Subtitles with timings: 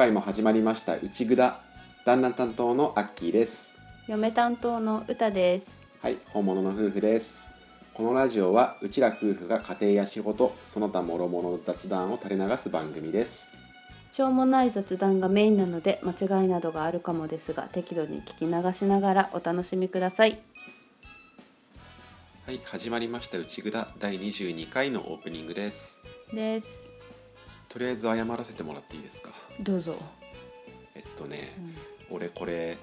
[0.00, 1.60] 回も始まりました内ぐだ
[2.06, 3.68] 旦那担当のアッキーです。
[4.08, 5.66] 嫁担当の歌です。
[6.00, 7.42] はい本物の夫婦です。
[7.92, 13.46] このラジオはうちら夫婦が家庭や仕事その他諸々の雑談を垂れ流す番組です。
[14.10, 20.40] しょうもない雑談がメインなので間違いなどがあるかもですが適度に聞き流しながらお楽しみください。
[22.46, 26.00] はい始まりました内ぐだ第22回のオープニングです。
[26.32, 26.89] です
[27.70, 29.30] とりあえず謝らせてもらっていいですか？
[29.60, 29.96] どうぞ、
[30.94, 31.52] えっとね、
[32.10, 32.76] 俺これ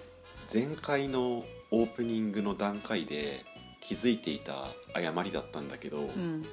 [0.51, 3.45] 前回のオープニングの段階で
[3.81, 6.45] 気づいていた誤りだったんだけど、うん。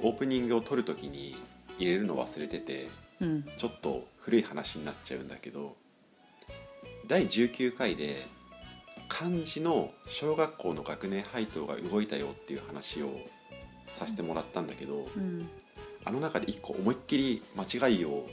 [0.00, 1.36] オープニングを撮る時に
[1.78, 2.88] 入れるの忘れてて
[3.20, 3.44] うん。
[3.58, 5.76] ちょっと古い話になっちゃうんだけど
[7.06, 8.26] 第19回で
[9.08, 13.10] 漢字の小学校の学年配当が動いたよっていう話を
[13.92, 15.48] させてもらったんだけどうん
[16.04, 18.26] あの中で一個思いっきり間違いを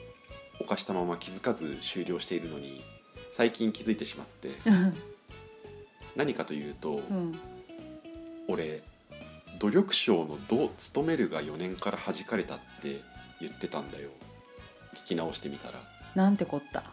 [0.59, 2.83] 犯したまま気づかず終了しているのに
[3.31, 4.49] 最近気づいてしまって
[6.15, 7.39] 何かというと、うん。
[8.47, 8.83] 俺
[9.59, 12.99] 努力賞の「ど」勤めるが4年から弾かれたって
[13.39, 14.09] 言ってたんだよ。
[14.95, 15.79] 聞き直してみたら。
[16.15, 16.83] なんてこった？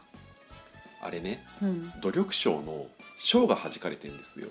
[1.01, 1.93] あれねうん。
[2.01, 2.87] 努力賞の
[3.19, 4.49] 「賞」が弾かれてんですよ。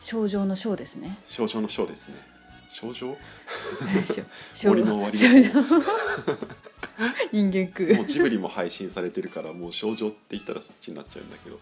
[0.00, 1.18] 症状の症ですね。
[1.28, 2.16] 症状の「賞」ですね。
[2.70, 3.16] 症状症
[4.64, 5.18] 森の終わり。
[7.32, 11.58] 人間食もうジブリも配信されてるからもう症状って言ったらそっちになっちゃうんだけど。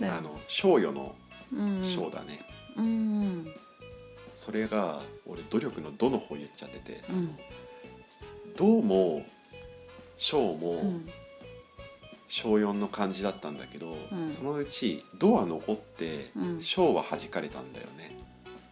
[0.00, 1.16] あの賞与の
[1.52, 2.40] うん「賞」だね、
[2.76, 3.52] うん。
[4.34, 7.02] それが俺努力の「ど」の方言っちゃってて。
[7.10, 7.38] うん
[8.56, 9.26] 「ど」も
[10.16, 11.08] 「賞」も、うん。
[12.30, 14.30] 小4の漢字だったんだけど、うん。
[14.30, 18.16] そのうち「ド」は残ってうん「小」は弾かれたんだよね。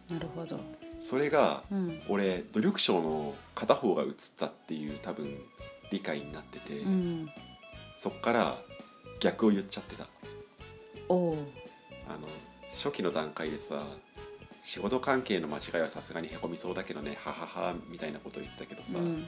[0.09, 0.59] なるほど
[0.99, 2.01] それがうん。
[2.09, 5.37] 俺努力賞の片方が映ったっていう多分
[5.91, 7.29] 理解になってて、うん。
[7.97, 8.57] そっから
[9.19, 10.03] 逆を言っちゃってた。
[10.03, 12.27] あの
[12.71, 13.83] 初期の段階でさ
[14.61, 19.27] 仕事関係の間違いはさすがにへこみそうだけどねはははみたいなことを言ってたけどさ、うん。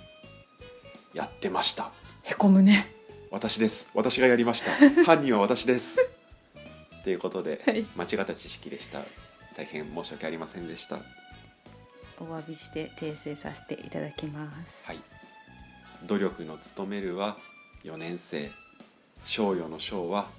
[1.13, 1.91] やってました。
[2.24, 2.94] へこむね。
[3.31, 3.90] 私です。
[3.94, 4.72] 私がやりました。
[5.06, 6.09] 犯人は私です。
[7.03, 7.86] ということで、はい。
[7.96, 9.03] 間違った知識でした。
[9.59, 11.00] 大変申し訳ありませんでした
[12.19, 14.85] お詫びして訂正させていただきます。
[14.85, 15.00] はい。
[16.06, 17.38] 努力の務めるは
[17.84, 18.52] 4年生
[19.25, 20.30] 賞与の賞は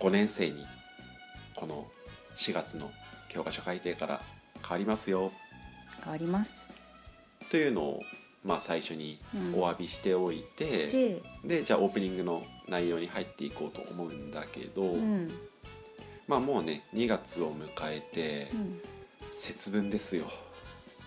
[0.00, 0.64] 5年生に
[1.54, 1.86] この
[2.36, 2.90] 4月の
[3.28, 4.22] 教科書改定から
[4.62, 5.32] 変わりますよ。
[6.02, 6.52] 変わります。
[7.50, 8.02] というのを
[8.44, 9.54] まあ最初にうん。
[9.56, 15.30] お詫びしておいて、ででじゃあオープニングの内容に入っていこうと思うんだけど、うん。
[16.26, 18.80] まあもうね2月を迎えてうん。
[19.32, 20.26] 節分ですよ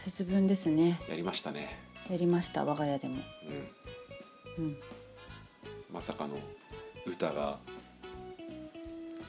[0.03, 0.99] 節分ですね。
[1.09, 1.79] やりましたね。
[2.09, 3.15] やりました我が家でも。
[4.57, 4.65] うん。
[4.65, 4.77] うん。
[5.93, 6.37] まさかの
[7.05, 7.57] 歌が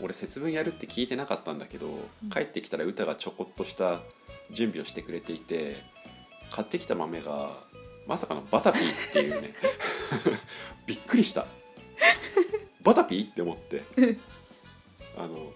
[0.01, 1.87] 俺節分やるって聞いてなかったんだけど、
[2.25, 2.31] うん。
[2.31, 4.01] 帰ってきたら歌がちょこっとした
[4.51, 5.77] 準備をしてくれていて
[6.51, 7.53] 買ってきた豆が
[8.07, 9.55] まさかのバタピーっていうね。
[10.87, 11.47] びっくりした。
[12.83, 13.85] バタピーって思って。
[15.17, 15.53] あの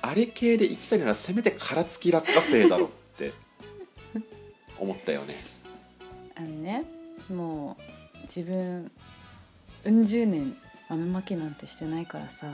[0.00, 2.88] あれ系で行きたいならせめて殻付き落花生だろっ
[3.18, 3.32] て
[4.80, 5.36] 思ったよね。
[6.34, 6.84] あのね
[7.28, 7.76] も
[8.14, 8.90] う自分
[9.84, 10.56] うん十年
[10.88, 12.52] 豆まきなんてしてないからさ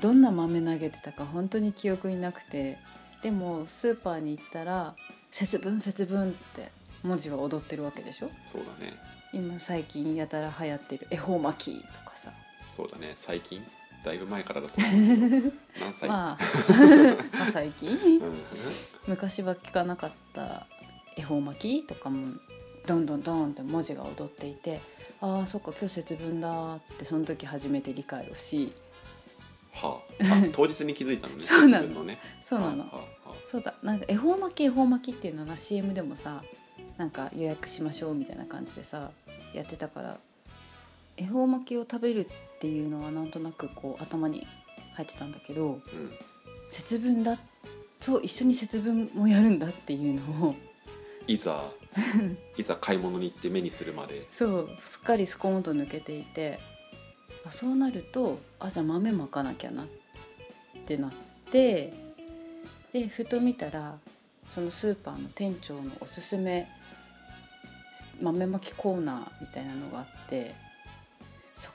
[0.00, 2.78] どんな豆投げてたか本当に記憶になくて
[3.22, 4.94] でもスーパーに行ったら
[5.30, 6.70] 「節分節分」って
[7.02, 8.30] 文字は踊ってるわけでしょ？
[8.44, 8.92] そうだね。
[9.32, 12.32] 今最近やたら流行ってる恵方巻きとかさ。
[12.66, 13.12] そうだね。
[13.16, 13.62] 最近？
[14.04, 16.38] だいぶ前からだと思うけど何歳、まあ
[17.36, 17.90] まあ最近？
[17.90, 18.38] うん。
[19.06, 20.66] 昔は聞かなかった
[21.16, 22.34] 恵方巻きとかも
[22.86, 24.80] どんどんどんって文字が踊っていて
[25.20, 28.72] ああそっか今日節分だってその時初めて理解をし
[29.72, 31.84] はあ、あ当日に気づいたのね そうなの。
[31.84, 32.18] 節分のね。
[32.42, 32.84] そうなの。
[32.84, 33.74] はあはあはそうだ。
[33.82, 36.42] なんか恵方巻き恵方巻きっていうのが CM でもさ
[36.96, 39.10] なんか予約しましょうみたいな感じでさ
[39.54, 40.18] やってたから
[41.16, 42.28] 恵方巻きを食べる
[42.58, 44.44] っていうのはなんとなくこう頭に
[44.94, 46.10] 入ってたんだけどあうん。
[46.70, 47.38] 節分だ
[48.00, 50.54] そう一緒に節分もやるんだっていうのを。
[51.28, 51.70] いざ
[52.56, 54.26] いざ買い物に行って目にするまで。
[54.32, 56.58] そうすっかりスコーンと抜けていて
[57.46, 59.86] あそうなるとあじゃあ豆まかなきゃなっ
[60.86, 61.12] てなっ
[61.52, 61.92] て
[62.92, 63.98] でふと見たら
[64.48, 66.68] そのスーパーの店長のおすすめ
[68.20, 70.67] 豆まきコーナーみたいなのがあってそ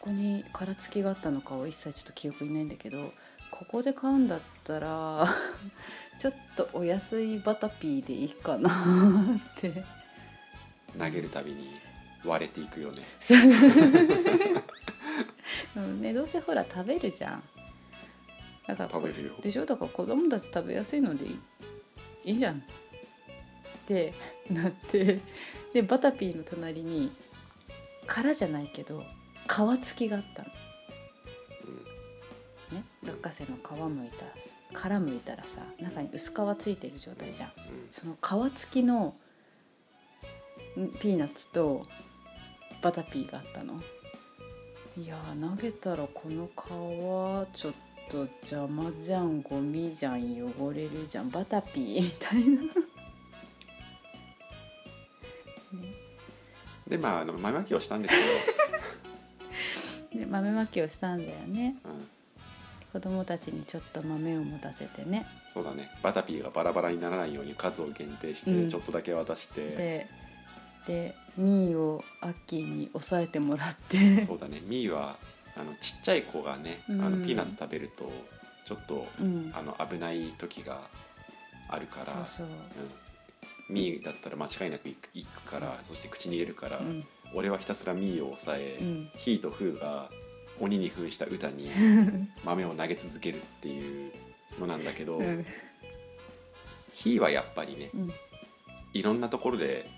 [0.03, 3.13] こに殻付きがあったのかは一切ちょっと記憶にないんだけど
[3.51, 5.27] ここで買うんだったら
[6.19, 9.83] ちょっとお安いバタピーでいいかなって。
[10.99, 11.71] 投げるたびに
[12.25, 13.03] 割れていくよね。
[13.19, 13.39] そう。
[15.99, 17.43] ねどうせほら食べるじゃん。
[18.67, 19.35] だからこ食べるよ。
[19.41, 19.65] でしょ？
[19.65, 21.39] だから子供たち食べやすいのでいい
[22.25, 22.57] いいじゃん。
[22.57, 22.61] っ
[23.87, 24.13] て
[24.49, 25.19] なって。
[25.73, 27.11] でバタピーの隣に
[28.05, 29.03] 殻じゃないけど
[29.47, 30.49] 皮付きがあったの。
[32.79, 34.25] ね落花生の皮むいた
[34.73, 37.49] 殻むいたらさ中に薄皮ついてる状態じゃん。
[37.49, 37.87] うん。
[37.91, 38.17] その
[38.49, 39.15] 皮付きの
[40.79, 41.85] んピーナッツと
[42.81, 43.81] バタピーがあったの。
[44.95, 47.73] いやー投げたらこの皮ちょっ
[48.11, 50.21] と邪魔じゃんゴミじゃん
[50.59, 52.69] 汚れるじゃんバタピーみたいな、 ね、
[56.87, 58.15] でまああの豆まきをしたんです
[60.15, 61.75] で豆まきをしたんだよね。
[61.83, 62.07] うん、
[62.91, 65.25] 子供たちにちょっと豆を持たせてね。
[65.53, 65.89] そうだね。
[66.01, 68.69] バタピーがバラバラにならないように数を限定してうん。
[68.69, 70.07] ちょっとだけ渡して、で
[70.87, 74.25] でミーをアッキーに抑えてもらって。
[74.25, 74.61] そうだね。
[74.65, 75.15] ミーは
[75.55, 77.01] あのちっちゃい子がね、うん。
[77.01, 78.11] あのピーナッツ食べると
[78.65, 79.51] ちょっとうん。
[79.55, 80.79] あの危ない時が
[81.69, 82.47] あるからそうそう。
[83.69, 89.11] うん、ミーだったら間違いなくいくいくからそして口に入れるから、うん俺はひたすらミーを抑え、うん。
[89.15, 90.09] ヒーとフーが
[90.59, 91.71] 鬼に扮した歌に
[92.45, 94.11] 豆を投げ続けるっていう
[94.59, 95.45] のなんだけど、うん。
[96.91, 98.13] ヒーはやっぱりねうん。
[98.93, 99.89] いろんなところで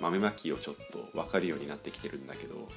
[0.00, 2.68] 豆まきをちょっと分かるようになってきてるんだけど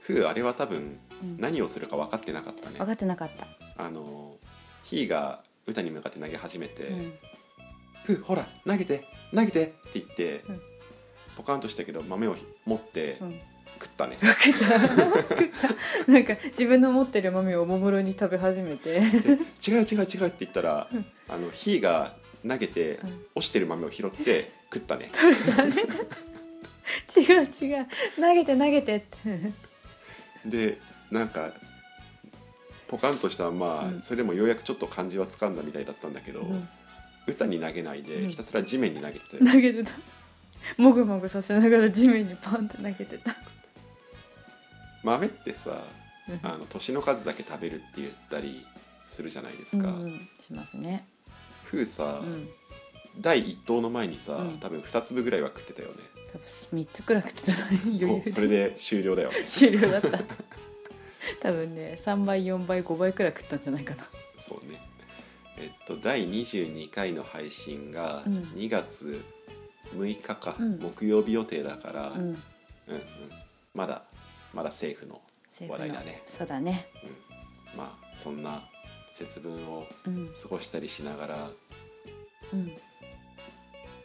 [0.00, 1.36] フーあれは多分うん。
[1.38, 2.78] 何をするか分かってなかったね。
[2.78, 4.36] 分かってなかった、あの
[4.84, 7.18] ヒーが歌に向かって投げ始めてうん
[8.04, 9.04] 「フーほら投げて
[9.34, 10.62] 投げて!」って言って、うん。
[11.36, 13.40] ポカンとしたけど豆を持ってうん
[13.80, 14.80] 食ったね、食った。
[14.80, 15.48] 食っ
[16.06, 16.10] た。
[16.10, 19.00] なんか自分の持ってる豆をおもむろに食べ始めて。
[19.00, 21.06] で違う違う違うって言ったら、うん。
[21.28, 22.16] あのヒーが
[22.46, 23.26] 投げて、うん。
[23.36, 25.10] 落ちてる豆を拾って食ったね。
[27.16, 27.86] 違う違う。
[28.16, 29.52] 投げて投げてって。
[30.48, 30.78] で
[31.10, 31.52] なんか
[32.86, 34.02] ポカンとしたまま、うん。
[34.02, 36.68] それでもようやくちょっと感じはつかんだみたいだったんだけど、うん。
[37.26, 38.28] 歌に投げないで、うん。
[38.30, 39.44] ひたすら地面に投げてたよ。
[39.44, 39.90] 投げてた。
[40.76, 43.36] もぐもぐさせながら地面にパンって投げてた
[45.02, 45.82] 豆ってさ
[46.28, 46.40] うん。
[46.42, 48.64] あの年の数だけ食べるって言ったり
[49.06, 51.06] するじゃないですか、うんしますね。
[51.64, 52.48] フーさ、うん。
[53.20, 54.58] 第一頭の前にさ、うん。
[54.58, 55.94] 多分2粒ぐらいは食ってたよね。
[56.32, 59.30] 多分三つくらい食ってた余も裕うそれで終了だよ。
[59.30, 60.18] ね 終了だった。
[61.40, 64.04] 多分ね3倍4倍5倍くらい食ったんじゃないかな。
[64.36, 64.80] そうね。
[65.56, 68.34] えっと第22回の配信がうん。
[68.54, 69.22] 2月
[69.94, 70.78] 6日か、うん。
[70.78, 72.20] 木曜日予定だから、うん。
[72.20, 72.42] うんうん。
[73.74, 74.04] まだ
[74.52, 75.20] まだセーフの
[75.68, 76.22] 話題だね。
[76.28, 76.88] そうだね。
[77.76, 78.68] まあそんな
[79.14, 80.28] 節分をうん。
[80.28, 81.50] 過ごしたりしながら
[82.52, 82.68] うん。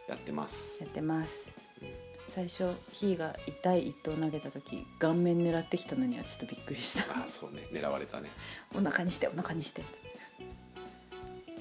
[0.07, 0.81] やってます。
[0.81, 1.49] やってます。
[1.81, 1.89] うん。
[2.29, 7.23] 最初ヒーが痛い一投投げた時顔面狙ってきたのにはちょっとびっくりした。
[7.23, 7.67] あそうね。
[7.71, 8.29] 狙われたね。
[8.75, 9.83] お腹にしてお腹にして。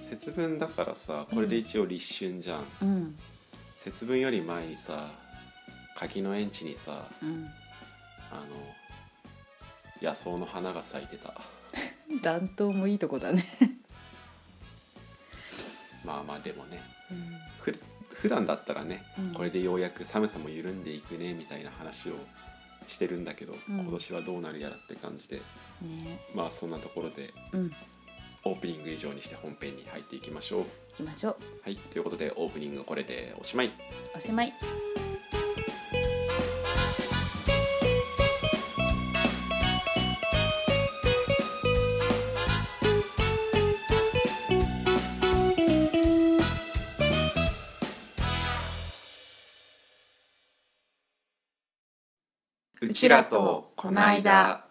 [0.03, 3.19] 節分だからさこれで一応立春じゃん、うん。
[3.77, 5.11] 節分より前にさ
[5.97, 7.49] 柿の園地にさうん
[8.33, 8.43] あの
[10.03, 11.35] 野草の花が咲いてた。
[12.23, 13.45] 暖冬もいいとこだね。
[16.05, 17.39] まあまあでもねうん。
[17.61, 17.73] ふ
[18.15, 19.35] 普段だったらね、うん。
[19.35, 22.15] これでようやく寒さも緩んでいくねみたいな話を
[22.89, 23.81] してるんだけど、うん。
[23.81, 25.41] 今年はどうなるやらって感じで
[25.81, 26.21] ね。
[26.35, 27.73] まあそんなところでうん。
[28.45, 30.63] オープニング以上にして本編に入っていきましょう。
[30.63, 31.37] 行きましょう。
[31.63, 33.71] はいということでオープニングこれでおしまい。
[34.15, 34.53] おしまい
[53.03, 54.65] ちらとこの間。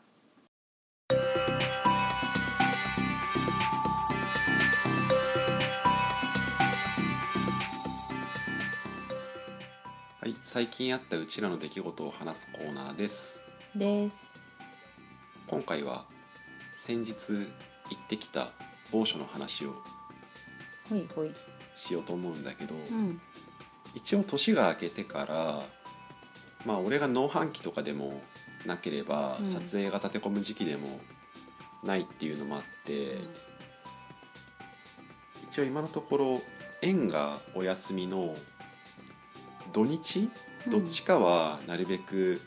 [10.21, 13.41] はい最近あったうちらの出来事を話すコーナーです。
[13.75, 14.17] です。
[15.47, 16.05] 今回は
[16.77, 17.45] 先日行
[18.01, 18.53] ってきた
[18.93, 19.73] 某所の話を
[20.89, 21.33] ほいほい。
[21.75, 23.19] しようと思うんだけど、うん。
[23.93, 25.80] 一応年が明けてから
[26.65, 28.21] まあ俺が農飯期とかでも
[28.65, 29.45] なければ、うん。
[29.45, 30.99] 撮影が立て込む時期でも
[31.83, 33.17] ないっていうのもあって、
[35.49, 36.41] 一応今のところ
[36.81, 38.35] 園がお休みの
[39.73, 40.29] 土日？
[40.67, 42.39] どっちかはなるべく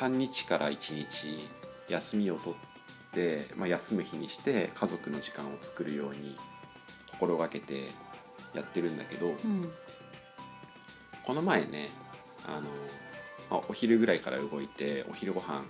[0.00, 1.48] 半日から1日
[1.88, 6.36] 休みを取って、まあ、休む日にして家族の時間を作るように
[7.12, 7.90] 心がけて
[8.52, 9.70] やってるんだけど、うん。
[11.24, 11.90] この前ね
[12.46, 12.68] あの、
[13.50, 15.64] まあ、お昼ぐらいから動いてお昼ご飯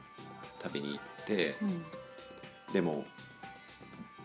[0.62, 1.84] 食べに行ってうん
[2.72, 3.04] でも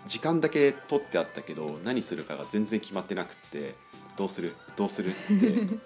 [0.07, 3.75] 時間だけ取ってあったけど何するかが全然決まってなくって
[4.17, 5.79] どうするどうするって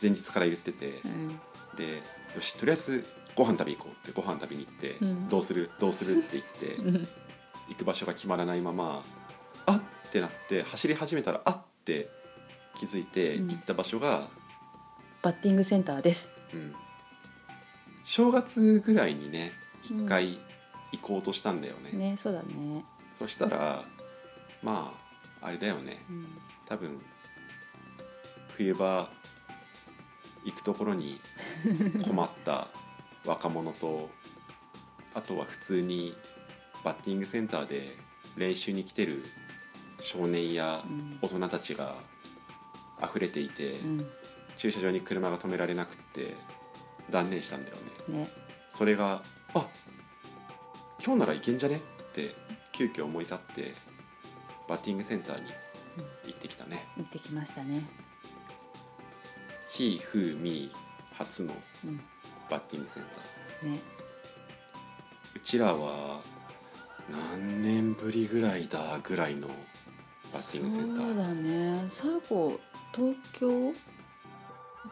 [0.00, 1.28] 前日から言っててうん。
[1.76, 2.02] で
[2.34, 3.04] よしとりあえず
[3.36, 5.28] ご飯食べ行こうってご飯食べに行って、うん。
[5.28, 7.08] どうするどうするって言ってうん
[7.68, 9.04] 行く場所が決まらないまま
[9.66, 12.08] あっってなって走り始めたらあって
[12.76, 13.48] 気づいてうん。
[13.48, 14.28] 行った場所が、
[15.22, 16.74] バッティングセンターですうん。
[18.04, 19.52] 正月ぐらいにね
[19.84, 20.38] 一回
[20.92, 22.84] 行こうとしたんだよね、ねそうだね。
[23.18, 23.84] そしたら
[24.62, 24.92] ま
[25.40, 26.04] ああれだよね。
[26.10, 26.26] うん。
[26.68, 27.00] 多分
[28.56, 29.08] 冬場
[30.44, 31.20] 行くところに
[32.04, 32.68] 困った
[33.24, 34.08] 若者と
[35.14, 36.14] あとは普通に
[36.84, 37.96] バッティングセンターで
[38.36, 39.24] 練習に来てる
[40.00, 41.18] 少年やうん。
[41.20, 41.96] 大人たちが
[43.02, 44.06] 溢れていて、うん
[44.60, 46.34] 駐車場に車が止められなくって
[47.10, 47.76] 断念したんだよ
[48.10, 48.18] ね。
[48.18, 48.28] ね。
[48.68, 49.22] それが
[49.54, 49.66] あ
[51.02, 51.80] 今日なら行けんじゃねっ
[52.12, 52.34] て
[52.70, 53.72] 急遽思い立って
[54.68, 55.50] バッティングセンターに
[56.26, 57.82] 行ってきたね、行ってきましたね。
[59.70, 60.70] ひふみ
[61.14, 61.98] 初のうん。
[62.50, 63.70] バッティングセンター。
[63.70, 63.78] ね。
[65.36, 66.20] うちらは
[67.10, 71.06] 何年ぶりぐらいだぐらいのバッティングセンター。
[71.06, 71.86] そうだね。
[71.88, 72.60] 最後
[72.94, 73.72] 東京？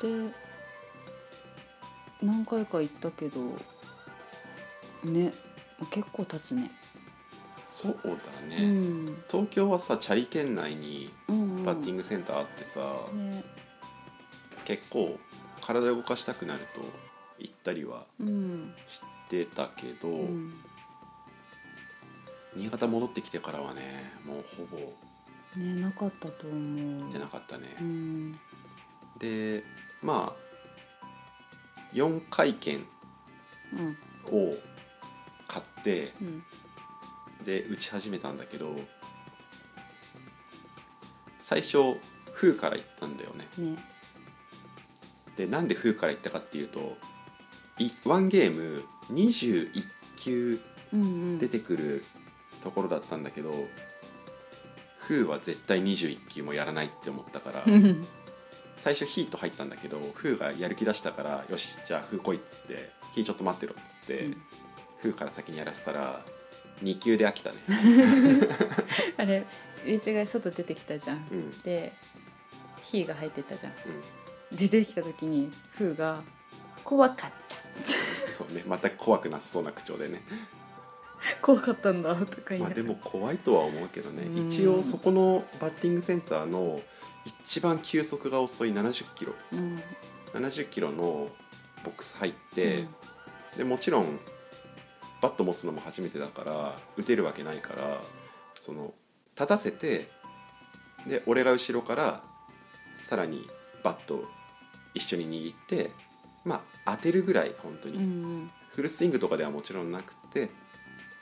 [0.01, 0.35] で
[2.23, 3.41] 何回か行ったけど
[5.05, 5.33] ね
[5.91, 6.71] 結構経つね。
[7.69, 8.13] そうだ
[8.45, 9.17] うね、ん。
[9.31, 11.65] 東京はさチャリ圏内にうん。
[11.65, 12.81] バッティングセンターあってさ、
[13.13, 13.45] ね。
[14.65, 15.19] 結構
[15.61, 16.81] 体動かしたくなると
[17.39, 18.75] 行ったりはうん。
[18.89, 20.55] してたけど、うん。
[22.57, 24.79] 新潟戻ってきてからはねもうほぼ
[25.63, 27.13] ねなかったと思う。
[27.13, 28.33] 出なかったね、うん。
[29.19, 29.63] で
[30.03, 31.07] まあ
[31.95, 32.85] 4回券
[33.73, 33.97] うん。
[34.31, 34.55] を
[35.47, 36.43] 買ってうん。
[37.45, 38.75] で打ち始めたんだけど
[41.41, 41.79] 最初
[42.35, 43.49] 「風」から行ったんだよね。
[43.59, 43.79] ね。
[45.37, 46.97] でなんで「風」から行ったかっていうと
[47.79, 49.71] いワンゲーム21
[50.17, 50.61] 球
[50.93, 51.39] うんうん。
[51.39, 52.05] 出てくる
[52.63, 53.53] ところだったんだけど
[55.01, 58.07] 「風」は絶対21球もやらないって思ったからうん
[58.79, 64.37] 最初ヒート入ったんだけどフーがやる気出したからよしじゃあフー来いっつってヒーちょっと待ってろっつって、うん。
[64.99, 66.25] フーから先にやらせたら
[66.83, 67.57] 2球で飽きたね。
[69.17, 69.45] あれ
[69.85, 71.17] 入れ違い外出てきたじゃん。
[71.31, 71.51] うん。
[71.63, 71.93] で
[72.83, 73.73] 火が入ってたじゃん。
[74.51, 74.57] うん。
[74.57, 76.23] で出てきた時にフーが
[76.85, 77.57] 「怖かった」
[78.37, 80.23] そうね全く怖くなさそうな口調でね。
[81.43, 84.23] 怖かったんだとか言いまあでも怖いとは思うけどね。
[84.23, 84.49] うん。
[84.49, 86.81] 一応そこのバッティングセンターの
[87.29, 89.35] 一番球速が遅い70キロ。
[89.53, 89.83] うん。
[90.33, 91.29] 70キロの
[91.85, 92.85] ボックス入って、
[93.57, 94.19] でもちろん
[95.21, 98.01] バット持つのも初めてだから打てるわけないから
[98.55, 98.95] その
[99.35, 100.09] 立たせて
[101.07, 102.23] で俺が後ろから
[103.03, 103.49] さらに
[103.83, 104.25] バット
[104.95, 105.91] 一緒に握って
[106.45, 108.07] まあ当てるぐらい本当に、うんう
[108.45, 108.51] ん。
[108.75, 110.51] フルスイングとかではもちろんなくて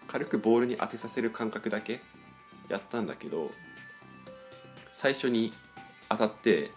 [0.08, 2.00] 軽くボールに当てさせる感覚だけ
[2.68, 3.50] やったんだけど
[4.92, 5.52] 最初に
[6.08, 6.70] 当たって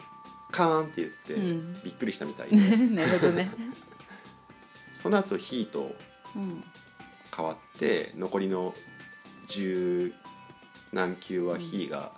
[0.51, 1.83] カーンって言って、うん。
[1.83, 2.55] びっくりしたみたいで。
[2.89, 3.49] なるほどね。
[4.93, 5.95] その後ヒート
[6.35, 6.63] うん。
[7.35, 8.73] 変わって残りの
[9.47, 10.13] 十
[10.91, 12.11] 何球はヒーが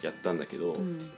[0.00, 1.10] やったんだけど、うん。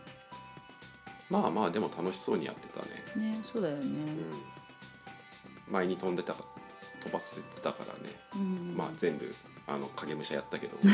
[1.29, 2.81] まあまあでも楽しそうにやってた
[3.17, 3.85] ね、ねそうだよね。
[3.85, 8.75] うん、前に飛んでた飛ばせてたからね、うん。
[8.77, 9.35] まあ全部
[9.67, 10.79] あの影武者やったけど。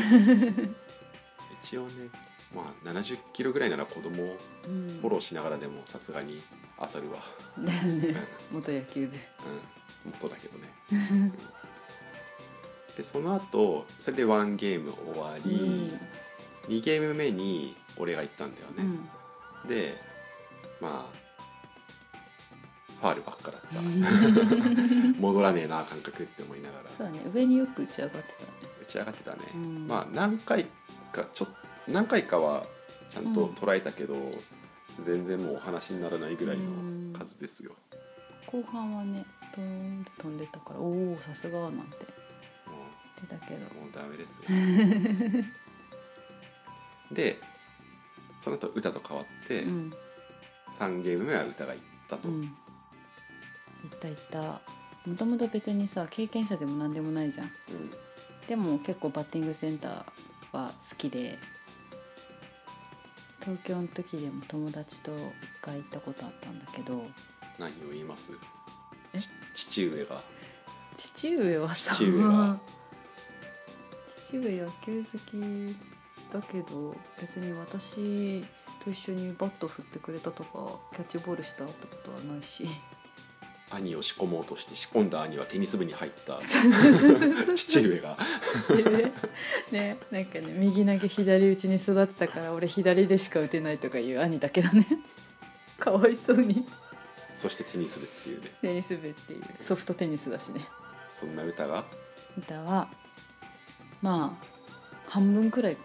[1.61, 2.09] 一応ね
[2.53, 4.99] まあ70キロぐらいなら子供をうん。
[5.01, 6.41] フォローしながらでもさすがに
[6.79, 7.19] 当たるわ、
[7.59, 8.15] だよね。
[8.51, 9.17] 元野球で
[10.05, 11.31] うん、元だけどね、うん。
[12.95, 15.97] でその後それでワンゲーム終わり、
[16.67, 18.73] 2ゲーム目に俺が行ったんだよね、
[19.63, 19.69] うん。
[19.69, 19.97] で
[20.81, 21.23] まあ
[23.03, 23.81] ファールばっかだった。
[25.19, 26.89] 戻らねえな感覚って思いながら。
[26.97, 27.19] そうだね。
[27.33, 28.49] 上によく打ち上がってたね。
[28.81, 29.87] 打ち上がってたね、うん。
[29.87, 30.67] まあ何回
[31.11, 31.47] かちょ
[31.87, 32.65] 何回かは
[33.09, 34.15] ちゃんと捉えたけど、
[35.05, 37.71] 全然もうお話にならないぐらいの数ですよ、
[38.47, 39.25] 後半はね
[39.55, 41.77] ドーンって飛んでたからおおさすがなんて。
[41.77, 41.83] も
[43.21, 43.59] 言ってたけど。
[43.59, 44.43] うもうダメですよ。
[47.13, 47.39] で
[48.39, 49.93] その後歌と変わって、うん。
[50.79, 52.43] 3ゲーム目は歌がいったと、うん。
[52.43, 52.49] いっ
[53.99, 54.61] たいった。
[55.05, 57.47] もともと別にさ経験者でも何でもないじゃん。
[57.47, 57.91] うん。
[58.47, 61.37] でも結構バッティングセンターは好きで
[63.43, 65.19] 東京の時でも友達と一
[65.61, 67.05] 回行ったことあったんだけど
[67.59, 68.31] 何を言います？
[69.13, 69.19] え？
[69.53, 70.21] ち父上が。
[70.97, 72.57] 父上はさ父上は。
[74.27, 75.75] 父上野球好き
[76.31, 78.43] だけど別に私
[78.83, 82.67] と一緒にバット振ってくれたとかキャッチボールしたってことはないし
[83.75, 86.39] 兄を仕込もうとして仕込んだ兄はテニス部に入った
[87.55, 88.17] 父上が。
[89.71, 94.85] ねなんかね右投げ左打ちに育ってたから俺左でしか打てないとかいう兄だけどね。
[95.79, 96.65] かわいそうに。
[97.35, 98.51] そしてテニス部っていうね。
[98.61, 99.43] テニス部っていう。
[99.61, 100.65] ソフトテニスだしね。
[101.09, 101.85] そんな歌が？
[102.37, 102.87] 歌は
[104.01, 104.45] まあ
[105.09, 105.77] 半分くらい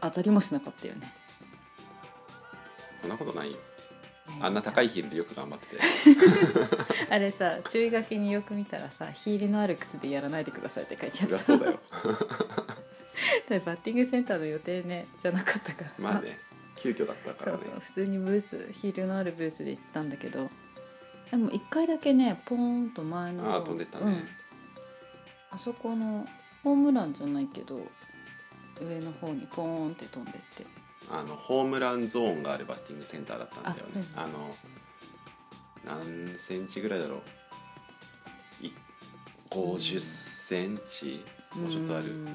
[0.00, 1.12] 当たりもしなかったよね。
[3.00, 3.58] そんなことないよ
[4.40, 5.78] あんな高いヒールでよく頑張ってて。
[7.10, 11.38] あれさ注意書きによく見たらさヒールのある靴でやらないでくださいって書いてあそった。
[11.38, 11.80] そうだよ。
[13.48, 15.88] だバッティングセンターの予定ねじゃなかったから。
[15.88, 16.38] さまあね
[16.76, 17.58] 急遽だったからね。
[17.58, 20.48] そうそう普通にブーツヒールのあるブーツで行ったんだけど。
[21.30, 24.28] でも一回だけねポーンと前のああ飛んでったね、うん、
[25.50, 26.24] あそこの
[26.62, 27.80] ホームランじゃないけど
[28.80, 30.64] 上の方にポーンって飛んでって
[31.10, 34.04] あのホームランゾーンがあるバッティングセンターだったんだよね。
[34.16, 34.54] ああの
[35.84, 37.16] 何センチぐらいだろ
[38.62, 38.66] う。
[38.66, 38.72] い
[39.50, 41.24] 50センチ？
[41.54, 42.26] もうちょっとある。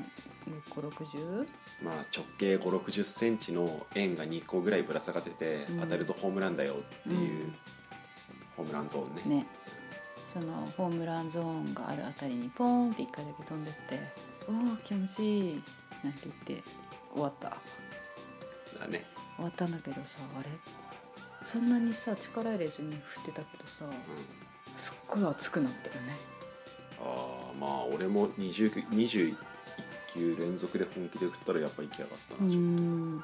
[0.72, 1.48] 560
[1.84, 5.80] まあ直径5 6 0センチの円が2個ぐらいぶら下がってて、うん。
[5.82, 7.54] 当たるとホームランだよっていう、
[8.58, 9.38] ホームランゾーンね。
[9.38, 9.48] ね。
[10.32, 14.00] そのホームランゾーンがあるあたりにポーンって一回だけ飛んでって
[14.48, 15.64] 「おお気持ちいい」
[16.06, 16.64] なんて言って
[17.14, 17.58] 終わった
[18.80, 20.50] だね、終わったんだけどさあれ？
[21.46, 23.94] そんなにさ力入れずに振ってたけどさうん、
[24.78, 26.18] すっごい熱くなったよね。
[27.02, 29.36] ああまあ俺も20 21
[30.14, 33.16] 球連続で本気で振ったらやっぱ行きやがったうな、ん。
[33.18, 33.22] や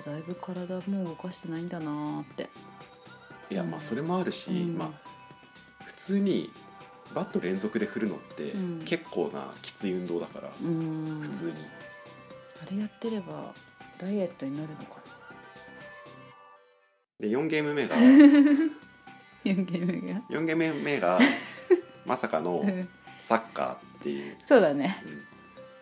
[0.00, 2.48] っぱだいぶ体もう動かしてないんだなーって。
[3.50, 4.78] いやまあそれもあるし、うん。
[4.78, 4.90] まあ
[5.84, 6.50] 普通に
[7.14, 8.82] バット連続で振るのってうん。
[8.84, 11.20] 結構なきつい運動だから、うん。
[11.22, 11.52] 普通に。
[12.62, 13.54] あれやってれば
[13.98, 15.02] ダイエットになるのか
[17.20, 21.18] で4ゲーム目がな4ゲームが？4ゲーム目が
[22.04, 22.88] まさかのうん。
[23.20, 25.02] サッカーっていう、そうだね。
[25.04, 25.22] うん。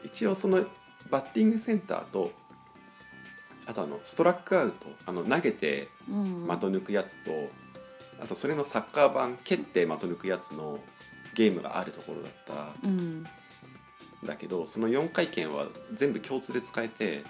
[0.06, 0.64] 一応その
[1.10, 2.32] バッティングセンターと
[3.66, 7.30] あとあのストラックアウトあの投げてうん的抜くやつと、
[8.22, 10.80] あとそれのサッカー版蹴って的抜くやつの
[11.34, 12.32] ゲームがあるところだっ
[12.82, 12.86] た。
[12.86, 12.96] うん。
[13.22, 13.26] ん
[14.24, 17.22] だけどその4回転は全部共通で使えて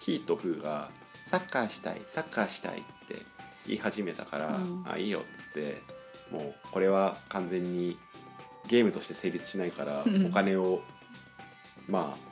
[0.00, 0.90] ヒーとフーが
[1.24, 3.22] 「サッカーしたいサッカーしたい」って
[3.66, 4.84] 言い始めたから「うん。
[4.88, 5.82] あいいよ」っつって
[6.30, 7.96] もうこれは完全に
[8.66, 10.26] ゲームとして成立しないからうん。
[10.26, 10.82] お金を
[11.88, 12.30] まあ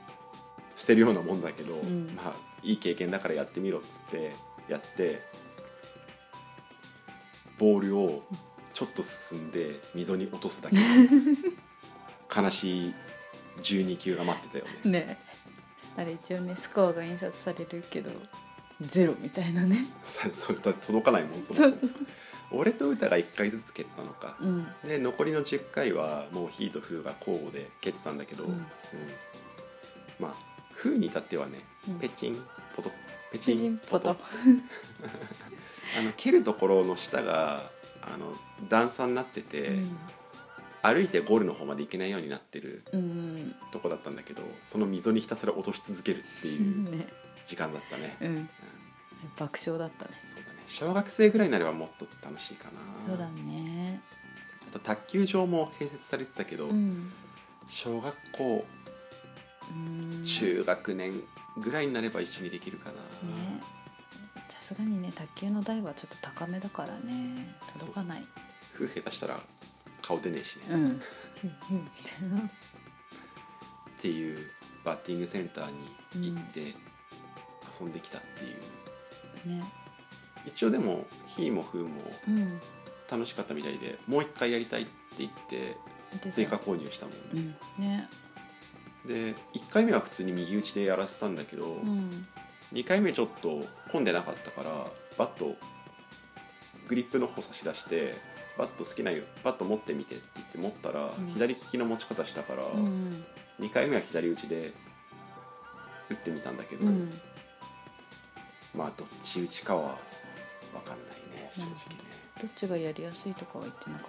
[0.75, 2.13] 捨てるようなもんだけど、うん。
[2.15, 4.33] まあいい経験だからやってみろっつって
[4.67, 5.21] やって
[7.57, 8.23] ボールを
[8.73, 10.81] ちょっと進んで溝に落とすだけの
[12.43, 12.93] 悲しい
[13.61, 14.91] 12球が待ってたよね。
[14.91, 15.28] ね
[15.99, 18.09] あれ一応ねスコアが印刷されるけど
[18.79, 19.85] ゼロみたいなね。
[20.01, 21.59] さそれと届かないもんそも
[22.51, 24.67] 俺と歌が1回ずつ蹴ったのか、うん。
[24.85, 28.65] で残りの10回はもうヒーとフーが交互で蹴ってたんだけど、うんうん。
[30.19, 30.35] まあ
[30.71, 32.41] フーに至ってはねうんペチン
[32.77, 32.89] ポト
[33.33, 34.15] ペチチンンポト。
[34.15, 34.21] ポト。
[35.99, 37.69] あの蹴るところの下が
[38.01, 38.33] あの
[38.69, 39.79] 段差になってて、
[40.81, 43.55] 歩いてゴールの方まで行けないようになってるうんうん。
[43.71, 46.99] とこだったんだけどその溝にひたすら落とし続けるってういうん。
[46.99, 47.07] ね
[47.45, 48.49] 時間だったね、うん。
[49.37, 50.11] 爆笑だったね。
[50.25, 50.59] そうだね。
[50.67, 52.71] 小学生ぐらいになればもっと楽しいかな。
[53.07, 54.01] そうだね。
[54.69, 57.11] あと卓球場も併設されてたけど、うん。
[57.67, 58.65] 小学校
[59.71, 60.23] うん。
[60.23, 61.23] 中学年
[61.57, 62.99] ぐらいになれば一緒にできるかな、ね。
[64.49, 67.55] さすがにね卓球の台はちょっと高めだからね。
[67.79, 68.23] 届かない。
[68.75, 69.39] 夫婦下手したら
[70.01, 70.83] 顔出ねえしね、っうん。
[70.83, 71.01] うん
[74.01, 74.49] ていう
[74.83, 76.73] バッティングセンターに行って
[77.79, 78.45] 遊んできたって
[79.49, 79.63] いう、ね。
[80.45, 82.59] 一応でもひーもふーもうん。
[83.11, 85.75] 楽しかったみたいでもう一回やりたいって言って
[86.29, 87.81] 追加購入したもんうね、ん。
[87.81, 88.09] ね。
[89.05, 92.27] で1回目は普通に右打ちでやらせたんだけど、うん。
[92.73, 95.55] 2回目ちょっと混んでなかったからバット
[96.87, 98.15] グリップの方差し出して
[98.59, 99.23] バット好きなよ。
[99.41, 101.27] バット持ってみてって言って持ったら、うん。
[101.27, 103.23] 左利きの持ち方したから、うん
[103.61, 104.71] 2回目は左打ちで
[106.09, 107.09] 打ってみたんだけど、うん。
[108.75, 109.97] まあどっち打ちかは
[110.73, 111.75] 分かんないね正直ね、
[112.41, 114.05] どっちがやりやすいとかは言ってなかっ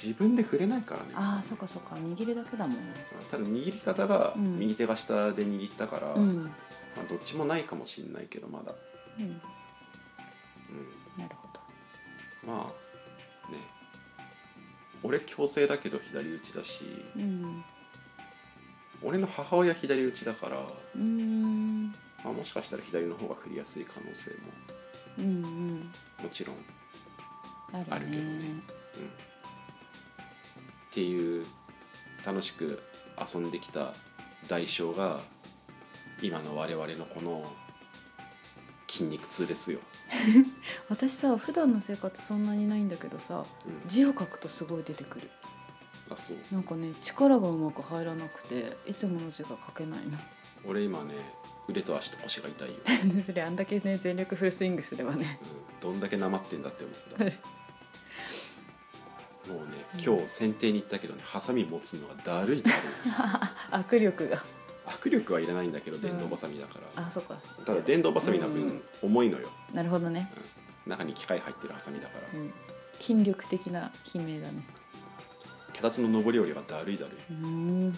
[0.00, 1.10] 自分で触れないからね。
[1.12, 1.96] たああそっかそっか。
[1.96, 2.80] 握りだけだもんね。
[3.28, 4.58] ただ握り方がうん。
[4.60, 6.44] 右手が下で握ったから、うん。
[6.44, 6.50] ま
[7.04, 8.72] あ、どっちもないかもしれないけどまだ、
[9.18, 9.24] うん。
[9.24, 9.32] うん、
[11.20, 11.60] なるほど。
[12.52, 12.87] まあ
[13.50, 13.58] ね
[15.02, 16.82] 俺強制だけど左打ちだし
[17.16, 17.64] うん。
[19.02, 21.86] 俺の母親左打ちだから、うーん。
[22.24, 24.36] まあ、もしかしたら左の方が振りやすい可能性も
[25.18, 25.92] うんうん。
[26.20, 27.86] もちろん、うん、あるね。
[27.90, 28.62] あるけどね。
[30.90, 31.46] っていう
[32.26, 32.82] 楽しく
[33.34, 33.94] 遊んできた
[34.48, 35.20] 代償が
[36.20, 37.44] 今の我々のこの
[38.88, 39.78] 筋肉痛ですよ、
[40.88, 45.30] 私さ普段の生活そんなにないんだけどさうん、字を書くとすごい出てくる。
[46.10, 46.36] あそう。
[46.50, 50.00] なんかね力がうまく入らなくていつもの字が書けない
[50.64, 51.14] 俺今ね
[51.68, 52.74] 腕と足と腰が痛いよ、
[53.14, 55.38] の それあんだけね全力フルスイングすればね。
[55.82, 57.24] うん、どんだけなまってんだって思った。
[59.52, 63.10] もうね今日剪定に行ったけどねハサミ持つのがだるいだるい。
[63.72, 64.42] 握力が
[64.88, 67.36] 握力はいらないんだけど電動バサミだから、あそっか。
[67.64, 68.54] ただ電動バサミのうん。
[68.54, 70.30] 分重いのよ、なるほどね、
[70.86, 72.52] 中に機械入ってるハサミだから、うん、
[72.98, 74.64] 筋力的な悲鳴だね。
[75.72, 77.34] 脚立の上り下りがだるいだるい。
[77.34, 77.92] うもう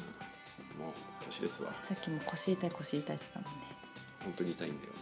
[1.25, 1.75] 年ですわ。
[1.83, 3.67] さっきも腰痛い腰痛いって言ってたもんね。
[4.25, 4.99] 本当に痛いんだよね、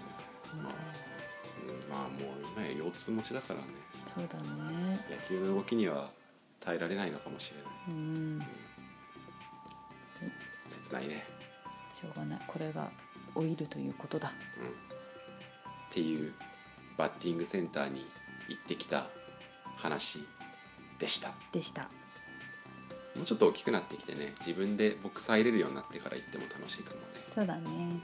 [0.63, 0.73] まあ
[1.67, 3.67] うん、まあもう今や腰痛持ちだからね。
[4.15, 5.07] そうだね。
[5.11, 6.11] 野球の動きには
[6.61, 7.73] 耐えられないのかもしれない。
[7.89, 8.43] うん。
[10.71, 11.25] 切ないね、
[12.01, 12.41] しょうがない。
[12.47, 12.91] これが
[13.35, 14.33] 老いるということだ。
[14.61, 14.71] うん、っ
[15.91, 16.33] ていう
[16.97, 18.07] バッティングセンターに
[18.49, 19.07] 行ってきた
[19.77, 20.21] 話
[20.99, 21.33] でした。
[21.53, 21.89] でした。
[23.17, 24.33] もうちょっと大きくなってきてね。
[24.41, 27.07] 自分でボックス入れるようになってから行っても楽しいかもね。
[27.35, 28.01] そうだね。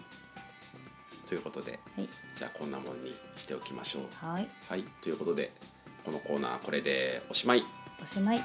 [1.27, 2.09] ということではい。
[2.37, 4.03] じゃあこんなもんにしておきましょう。
[4.15, 4.49] はい。
[4.69, 4.85] はい。
[5.03, 5.53] ということで
[6.05, 7.65] このコーナーこれでおしまい。
[8.03, 8.43] おしまい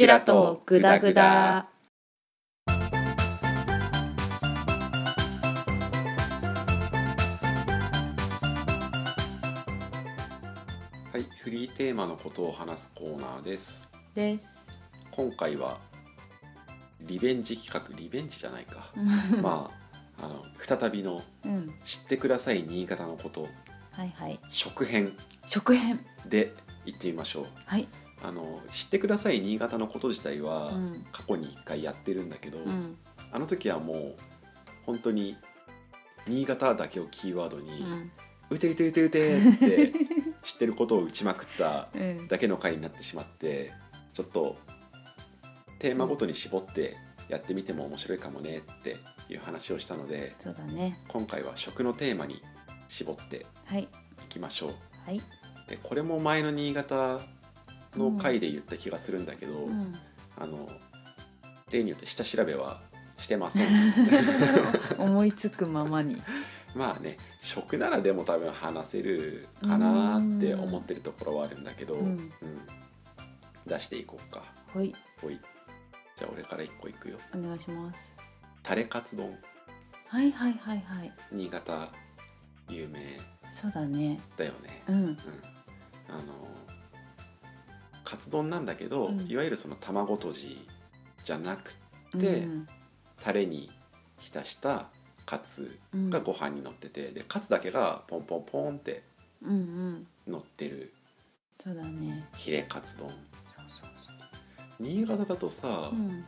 [0.00, 1.68] ちらとグダグダ。
[2.72, 2.78] は
[11.18, 13.86] いフリーテーマのことを話すコーナーです。
[14.14, 14.46] です。
[15.10, 15.78] 今回は
[17.02, 18.90] リベンジ企画リベンジじゃないか。
[19.42, 19.70] ま
[20.18, 23.50] ああの再びのうん「知ってください新潟のこと。
[23.90, 25.14] はいはい」食編。
[25.44, 26.02] 食編。
[26.24, 26.54] で
[26.86, 27.46] 行ってみましょう。
[27.66, 27.86] はい
[28.22, 31.04] あの知ってください新潟のこと自体はうん。
[31.12, 32.96] 過去に1回やってるんだけど、うん。
[33.32, 34.14] あの時はもう
[34.84, 35.36] 本当に
[36.26, 38.10] 新潟だけをキーワードうにん
[38.50, 39.92] 「うてうてうてうて」っ て
[40.42, 42.28] 知ってることを打ちまくったうん。
[42.28, 43.72] だけの回になってしまって
[44.12, 44.56] ちょっと
[45.78, 46.96] テーマごとに絞って
[47.28, 48.96] やってみても面白いかもねって
[49.30, 50.98] いう話をしたのでそうだね。
[51.08, 52.42] 今回は食のテーマに
[52.88, 53.84] 絞ってはい。
[53.84, 53.88] い
[54.28, 54.74] きましょう。
[55.06, 55.20] はい。
[55.68, 57.20] でこれも前の新潟
[57.96, 59.94] の回で言った気がするんだけど、うん。
[60.36, 60.68] あの
[61.70, 62.80] 例によって下調べは
[63.18, 63.68] してません。
[64.98, 66.20] 思いつくままに。
[66.74, 72.06] まあね食ならでも多分話せるかなって思ってるところはあるんだけど、うん。
[72.06, 72.30] うん。
[73.66, 74.44] 出していこうか。
[74.74, 74.94] はい。
[75.20, 75.40] ほい。
[76.16, 77.18] じゃあ俺から一個いくよ。
[77.34, 78.14] お願いします。
[78.62, 79.36] タレカツ丼。
[80.06, 81.12] はいはいはいはい。
[81.32, 81.88] 新潟
[82.68, 83.18] 有名
[83.50, 84.18] そうだね。
[84.36, 84.94] だよね、うん。
[84.94, 85.18] うん、
[86.08, 86.48] あの
[88.10, 89.30] カツ丼なんだけど、うん。
[89.30, 90.66] いわゆるその卵とじ
[91.22, 91.76] じゃなく
[92.12, 92.20] うん。
[92.20, 92.48] で
[93.20, 93.70] タレに
[94.18, 94.88] 浸した
[95.26, 96.10] カツうん。
[96.10, 99.04] がご飯に乗っててでカツだけがポンポンポンって
[99.42, 100.06] うんうん。
[100.26, 100.92] 乗ってる。
[101.62, 102.26] そうだね。
[102.34, 103.10] ヒレカツ丼。
[103.10, 103.18] そう
[103.80, 103.90] そう
[104.80, 106.24] 新潟だとさそう、うん。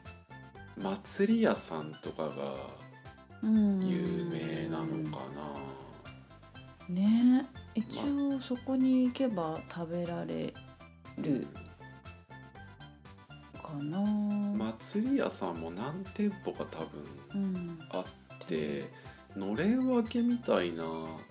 [0.80, 2.54] 祭り屋さんとかが
[3.42, 3.88] うん。
[3.88, 5.18] 有名なのか
[6.88, 7.44] な、ね。
[7.74, 10.54] 一応そこに行けば食べられ
[11.18, 11.48] る。
[11.54, 11.62] か
[13.74, 14.00] な、
[14.74, 17.04] 祭り屋さんも何店舗か多分
[17.35, 17.78] うん。
[17.90, 18.85] あって
[19.37, 20.85] のれん分けみたいな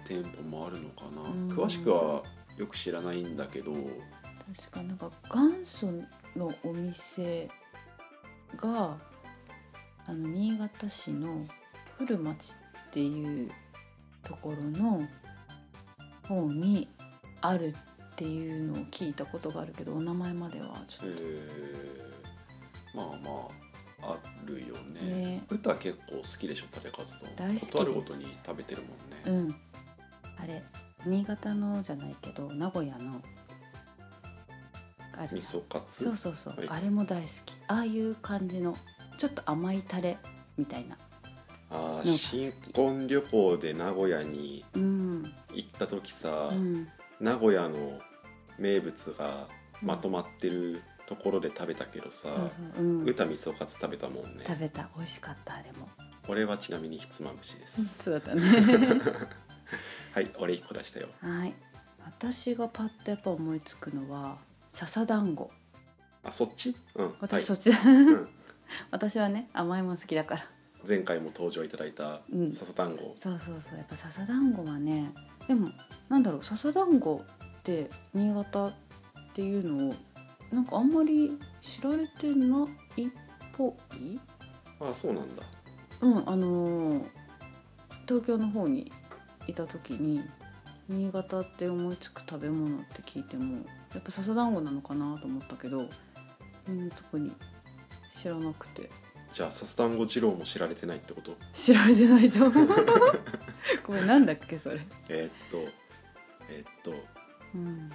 [0.05, 1.49] 店舗もあるのかな、うん。
[1.49, 2.23] 詳しくは
[2.57, 3.73] よく知らないんだけど。
[3.73, 5.87] 確かなんか元祖
[6.35, 7.49] のお店
[8.57, 8.97] が
[10.05, 11.47] あの新潟市の
[11.97, 12.53] 古町
[12.89, 13.51] っていう
[14.23, 15.07] ところの
[16.27, 16.89] 方に
[17.41, 17.73] あるっ
[18.21, 22.10] っていうのを聞いたことがあるけどお名前まではちょっえー、
[22.93, 23.47] まあま
[24.03, 25.01] ああるよね。
[25.01, 25.43] ね。
[25.49, 27.71] 歌結構好きでしょ食べ活動大好きです。
[27.71, 29.55] ことあるごとに食べてるもんうん。
[30.39, 30.63] あれ
[31.05, 33.21] 新潟のじゃないけど名古屋の
[35.17, 36.03] 味噌カツ？
[36.05, 36.67] そうそうそう、はい。
[36.69, 37.53] あれも大好き。
[37.67, 38.75] ああいう感じの
[39.17, 40.17] ちょっと甘いタレ
[40.57, 40.97] みたいな。
[41.69, 45.33] あなんかー新婚旅行で名古屋にうん。
[45.53, 46.87] 行った時さ、うん。
[47.19, 47.99] 名古屋の
[48.57, 49.47] 名物が
[49.81, 53.05] まとまってるところで食べたけどさ、そうそううん。
[53.05, 54.45] 歌味噌カツ食べたもんね。
[54.47, 54.87] 食べた。
[54.95, 55.89] 美味しかったあれも。
[56.25, 58.41] これはちなみにひつまぶしです、そうだったね。
[60.13, 61.09] はい俺1個出したよ。
[61.19, 61.53] はい。
[62.05, 64.37] 私がパッとやっぱ思いつくのは
[64.69, 65.51] 笹団子。
[66.23, 66.73] あそっち？
[66.95, 67.71] うん私そっち。
[67.71, 68.29] だ、はいうん、
[68.91, 70.45] 私はね甘いもの好きだから。
[70.87, 72.53] 前回も登場いただいたうん。
[72.53, 73.77] 笹団子、そうそうそう。
[73.77, 75.13] やっぱ笹団子はね
[75.45, 75.69] でも
[76.07, 77.21] なんだろう笹団子
[77.59, 78.73] って新潟っ
[79.33, 79.95] ていうのを
[80.51, 83.09] なんかあんまり知られてないっ
[83.55, 84.19] ぽい？
[84.79, 85.43] あそうなんだ。
[86.01, 87.03] うんあのー
[88.07, 88.91] 東京の方に
[89.47, 90.21] いた時に
[90.89, 95.87] 新潟って思いつく食べ物って聞いてもやっぱ笹団子なのかなと思ったけど、
[96.67, 97.31] うん、特に
[98.13, 98.89] 知らなくて。
[99.31, 101.37] じゃあ笹団子二郎も知られてないってこと？
[101.53, 102.67] 知られてないと思う。
[103.87, 105.57] ごめんなんだっけそれ、えーっと
[106.49, 106.91] えーっと
[107.55, 107.89] うん、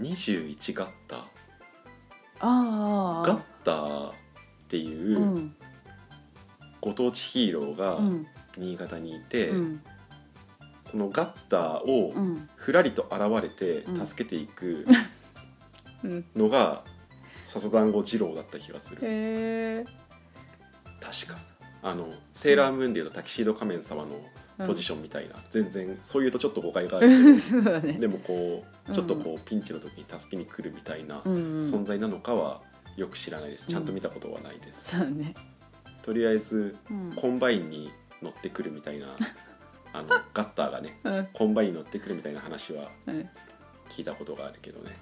[0.00, 1.24] 21ガッター
[2.40, 4.12] ああガッターっ
[4.68, 5.54] ていううん
[6.80, 8.26] ご当地ヒーローがうん。
[8.56, 9.82] 新潟にいて、うん。
[10.90, 12.48] そのガッターをうん。
[12.54, 14.06] ふらりと現れてうん。
[14.06, 14.86] 助けていく
[16.04, 16.24] うん。
[16.36, 16.84] のが
[17.44, 18.98] 笹団子二郎だった気がする。
[19.02, 19.84] へえ
[21.00, 21.38] 確か。
[21.82, 24.20] あのセーラームーンでいうとタキシード仮面様の
[24.58, 27.08] ポジションみたいな、全然そういうとちょっと誤解がある。
[27.82, 27.92] ね。
[27.94, 28.94] でもこううん。
[28.94, 32.62] ちょっとこうピンチの時に助けに来るみたいな存在なのかは
[32.96, 33.66] よく知らないです。
[33.66, 35.34] ちゃんと見たことはないです、そうね。
[36.02, 37.12] とりあえずうん。
[37.14, 37.90] コンバインに
[38.22, 39.16] 乗ってくるみたいな
[39.92, 41.28] あのガッターがねうん。
[41.32, 43.28] コンバインに乗ってくるみたいな話はうん。
[43.90, 44.96] 聞いたことがあるけどね。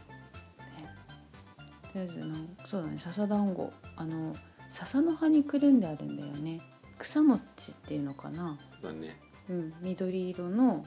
[1.92, 2.98] とりあえずなんそうだね。
[2.98, 3.72] 笹団子。
[3.96, 4.34] あの
[4.68, 6.60] 笹の葉にくるんであるんだよね。
[6.98, 8.58] 草餅っていうのかな。
[8.82, 9.16] だね
[9.48, 10.86] うん緑色の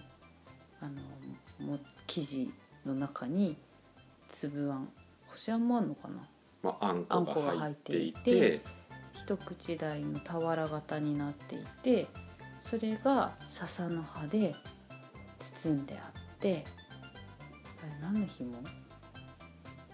[0.81, 2.53] あのも生地
[2.85, 3.57] の中に
[4.29, 4.89] 粒あん
[5.29, 6.27] こしあんもあんのかな？
[6.63, 8.61] まあ、あんここが入ってていいてて。
[9.13, 12.05] 一口大の俵型になっていて
[12.61, 14.53] それが笹の葉で
[15.39, 16.63] 包んであって
[17.81, 18.59] あれ何の紐？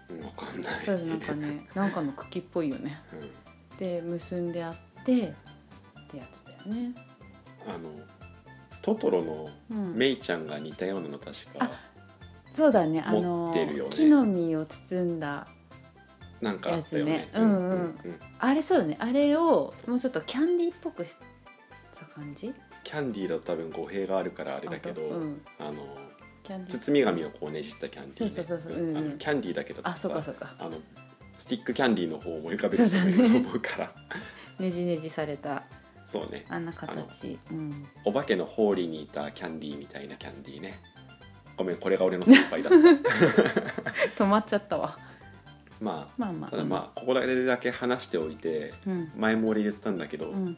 [0.09, 0.85] うんわかんない。
[0.85, 3.01] そうなんかね なんかの茎っぽいよね。
[3.13, 3.77] うん。
[3.77, 5.33] で結んであってっ
[6.09, 6.93] てやつだよね、
[7.65, 7.89] あの
[8.83, 11.71] トトロのうん、メイちゃんが似たようなの確か
[12.53, 13.01] そうだね。
[13.03, 13.89] あ持のってるよね。
[13.89, 15.47] 木の実を包んだ
[16.41, 17.29] なんかあったよね。
[17.33, 17.95] うんうん
[18.37, 18.97] あれそうだね。
[18.99, 21.15] あれをもうちょっとキャンディーっぽくし
[21.97, 22.53] た感じ？
[22.83, 25.01] キャンディーだと多分語弊があるからあれだけど
[25.57, 25.97] あの
[26.67, 28.83] 包み紙をこうねじったキャンディー、ね、そうそうそうそう。
[28.83, 30.53] うんキャンディーだけだとあそうかそうか。
[30.59, 30.71] あの
[31.37, 32.97] スティックキャンディーの方を思い浮かべると
[33.37, 33.91] 思うから。
[34.59, 35.63] ねじねじされた
[36.13, 36.45] そうね。
[36.47, 37.39] あんな形。
[37.49, 37.87] うん。
[38.05, 40.75] お化けのホーリーにいたキャンディーみたいなキャンディーね。
[41.57, 42.77] ごめんこれが俺の先輩だった。
[44.23, 44.95] 止まっちゃったわ。
[45.81, 46.47] ままあまあ。
[46.49, 49.11] あただまあここだけ話しておいてうん。
[49.15, 50.55] 前も俺言ったんだけど、うん。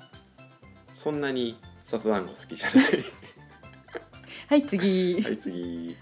[0.94, 2.86] そんなに笹団子好きじゃない。
[4.50, 5.96] はい次、はい次。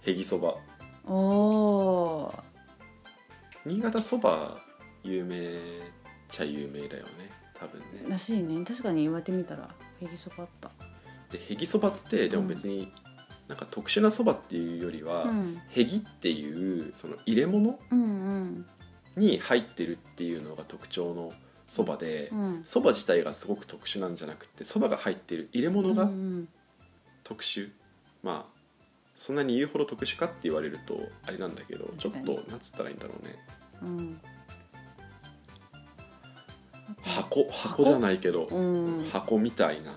[0.00, 0.56] へぎそば
[1.04, 2.42] おおー。
[3.66, 4.56] 新潟そば
[5.04, 5.50] 有名っ
[6.30, 7.21] ちゃ有名だよね
[7.62, 7.86] 多分ね。
[8.08, 8.64] らしいね。
[8.64, 9.68] 確かに言われてみたら
[10.00, 10.70] へぎそばあった。
[11.30, 12.92] でへぎそばってでも別に
[13.48, 15.60] なんか特殊なそばっていうよりは、うん。
[15.70, 18.04] へぎっていうその入れ物うんう
[18.44, 18.66] ん。
[19.16, 21.32] に入ってるっていうのが特徴の
[21.68, 22.62] そばでうん。
[22.64, 26.48] そば自体がすごく特殊なんじゃなくてそばが入ってる入れ物がうん
[27.24, 27.70] 特殊、
[28.22, 28.62] まあ
[29.14, 33.36] そんなに言うほど特殊かって言われるとあれなんだけどちょっ確かにとなんつったらいいんだろうね。
[33.82, 34.20] うん
[37.02, 39.08] 箱箱じゃないけど、うん。
[39.12, 39.90] 箱みたいな。
[39.90, 39.96] や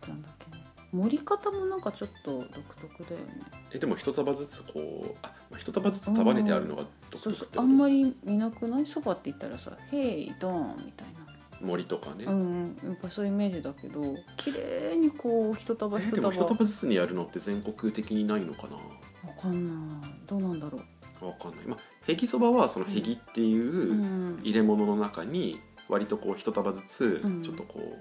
[0.00, 2.46] つなんだっけね盛り方もなんかちょっと独
[2.80, 3.42] 特だよね。
[3.72, 7.62] えでも一束ずつこうあまあ一束ずつ束ねてあるのが独そう特ってこと？
[7.62, 8.86] そうあんまり見なくない？
[8.86, 11.26] そばって言ったらさ「へいドーン」みたいな。
[11.58, 12.90] 森とかね、うんうん。
[12.90, 14.02] やっぱそういうイメージだけど
[14.36, 18.76] 綺麗にこう一束一えでも一束束ずつにやるのって全国的にないのかな？
[18.76, 20.10] わかんない。
[20.26, 20.80] どうなんだろ
[21.22, 21.26] う。
[21.26, 21.64] わかんない。
[21.66, 24.40] まあへぎそばはそのへぎっていううん。
[24.42, 27.96] 入れ物の中に割とこう一束ずつうんちょっとこ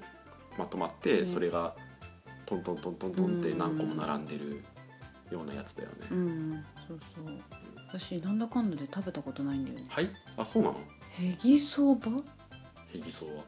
[0.58, 1.76] うまとまってうんそれが
[2.46, 4.64] トントントントントンって何個も並んでる
[5.32, 6.66] ようなやつだよね、うん。
[6.88, 7.26] そうそう。
[7.88, 9.86] 私なんだかんだで食べたことないんだよね。
[9.90, 10.08] はい？
[10.38, 10.76] あそうなの？
[11.20, 12.24] へぎそばっ
[12.94, 13.44] ヘギソは？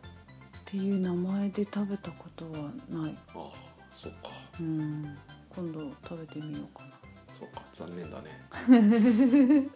[0.66, 3.18] ていう名前で食べたことはない。
[3.36, 3.52] ああ
[3.92, 4.30] そうか。
[4.60, 5.16] うん。
[5.50, 6.90] 今度食べてみようかな。
[7.34, 8.32] そうか残念だね。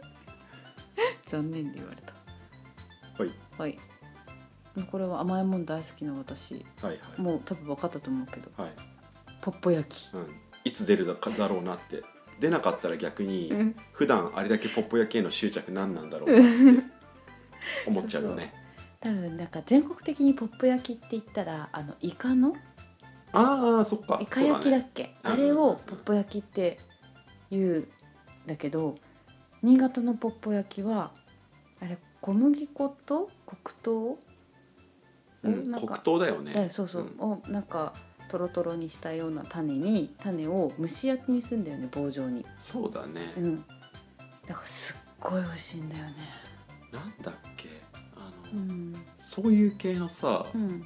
[1.27, 2.13] 残念で言われた。
[3.23, 3.31] はい。
[3.59, 3.77] はい
[4.91, 6.53] これは甘いもん大好きな私。
[6.53, 7.21] はいはい。
[7.21, 8.49] もう多分分かったと思うけど。
[8.57, 8.71] はい、
[9.41, 10.13] ポッポ焼き。
[10.13, 10.27] うん、
[10.63, 12.03] いつ出るだろうなって。
[12.39, 16.83] 出なかったら逆に普段あれだけポッポ焼きへの執着何なんだろうなって。
[17.85, 18.51] 思っちゃうよね。
[18.99, 22.55] 多分なんか全国的にポッポ焼きって言ったらあのイカの？
[23.31, 24.17] ああそっか。
[24.21, 25.19] イカ焼きだっけ、ね。
[25.21, 26.79] あれをポッポ焼きって
[27.51, 27.87] 言うん
[28.47, 28.95] だけど
[29.61, 31.11] 新潟のポッポ焼きは
[31.79, 34.30] あれ小麦粉と黒糖
[35.43, 35.87] うん、なんか。
[35.87, 36.51] 黒糖だよね。
[36.55, 37.19] えそうそう、ん。
[37.19, 37.93] をなんか
[38.29, 42.45] トロトロにしたような種に種を蒸し焼きにすんだよね棒状に。
[42.59, 43.65] そうだね、うん。
[44.47, 46.13] だからすっごい美味しいんだよね。
[46.91, 47.69] なんだっけ？
[48.15, 48.95] あうの、ん。
[49.19, 50.85] そういう系のさ、うん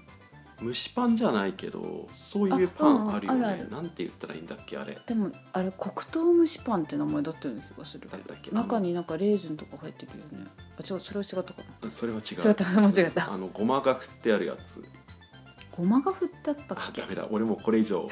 [0.62, 3.46] 蒸しパンじゃないけどそういうパンあるよね。
[3.46, 3.70] あうんあるある。
[3.72, 4.98] なんて言ったらいいんだっけあれ。
[5.06, 8.00] でもあれ黒糖蒸しパンって名前だったような気がする。
[8.02, 10.48] けどだったっけ中になんかレーズンとか入ってるよね。
[10.78, 12.48] あ違うそれは違ったかなうんそれは違う。
[12.48, 13.32] 違った間違った。
[13.34, 14.84] あのごまが振ってあるやつ。
[15.76, 17.02] ごまが振ってあったっけ？
[17.02, 17.28] あダメだ。
[17.30, 18.10] 俺もうこれ以上こ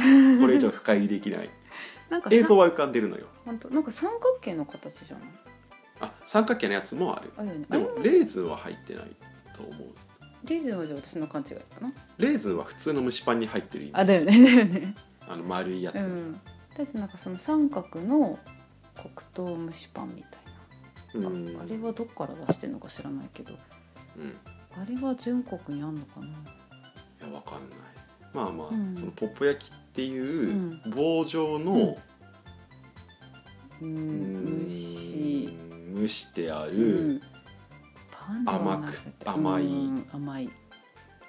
[0.47, 1.49] れ以上深入りできない。
[2.09, 3.27] なんかさ映像は浮かんでるのよ。
[3.45, 5.29] 本当なんか三角形の形じゃない？
[6.01, 7.31] あ三角形のやつもある。
[7.37, 7.65] あるよね。
[7.69, 9.11] でもレーズンは入ってない
[9.55, 9.87] と思う
[10.45, 11.93] レーズンはじゃあ私の勘違いかな。
[12.17, 14.01] レーズンは普通の蒸しパンに入ってるイメージ。
[14.01, 14.95] あだよねだよね。
[15.27, 16.39] あの丸いやつ、うん。
[16.71, 18.37] 私なんかその三角の
[18.95, 21.57] 黒糖蒸しパンみたいな、うん。
[21.57, 23.53] ああれはどっから出してるのか知らないけど。
[24.17, 24.35] うん。
[24.75, 26.27] あれは全国にあんのかな。
[26.27, 26.29] い
[27.21, 27.79] やわかんない。
[28.33, 28.95] まあまあ、うん。
[28.95, 31.95] そのポップ焼きっていううん棒状の、
[33.81, 35.57] ううん蒸し、
[35.95, 37.21] 蒸してあうる
[38.45, 38.93] 甘く
[39.25, 39.63] 甘い。
[39.65, 40.49] うん甘い。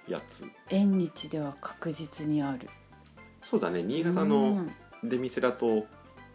[0.09, 2.69] やつ、縁日では確実にある。
[3.43, 3.83] そうだね。
[3.83, 4.73] 新潟うのん。
[5.03, 5.87] 出店だと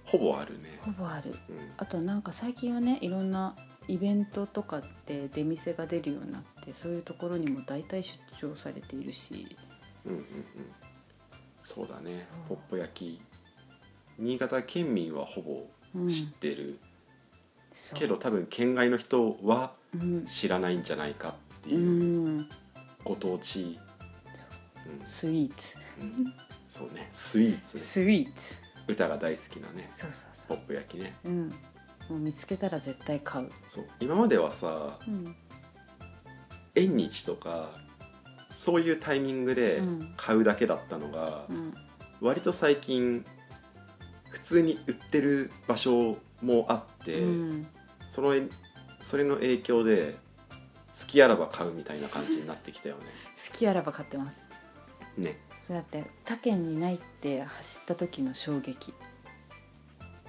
[0.06, 1.32] ほぼあるね、ほぼある。
[1.50, 1.72] うん。
[1.78, 3.56] あとなんか最近はねいろんな
[3.88, 9.56] イベントとかで出店が出るようになってそういうところにも大体出張されているし。
[10.06, 10.26] うんうんうん。
[11.62, 12.28] そうだね。
[12.48, 13.22] ポッポ焼き。
[14.18, 16.80] 新潟県民はほぼうん知ってる、
[17.74, 18.00] そう。
[18.00, 19.79] けど多分県外の人はうん、
[20.28, 22.50] 知らないんじゃないかってういうん。
[23.04, 23.80] ご当地、
[24.86, 25.08] うん。
[25.08, 25.78] スイーツ。
[26.00, 26.34] うん。
[26.68, 27.10] そうね。
[27.12, 27.84] スイーツね。
[27.84, 28.56] スイーツ。
[28.88, 29.92] 歌が大好きなね。
[29.96, 31.14] そうそうポッそうプ焼きね。
[31.26, 31.50] うん。
[31.50, 31.54] も
[32.12, 33.50] う見つけたら絶対買う。
[33.68, 33.86] そう。
[34.00, 35.36] 今まではさうん。
[36.76, 37.72] 縁日とか
[38.56, 40.14] そういうタイミングでうん。
[40.18, 41.74] 買うだけだったのが、うん。
[42.22, 43.26] 割と最近
[44.30, 47.68] 普通に売ってる場所もあって、うん。
[48.08, 48.34] その
[49.02, 50.18] それの影響で
[51.00, 53.02] 好きあらば買うみたいな感じになってきたよね。
[53.52, 54.46] 好きあらば買ってます。
[55.18, 55.38] ね、
[55.70, 58.94] だって他県にないって走った時の衝撃。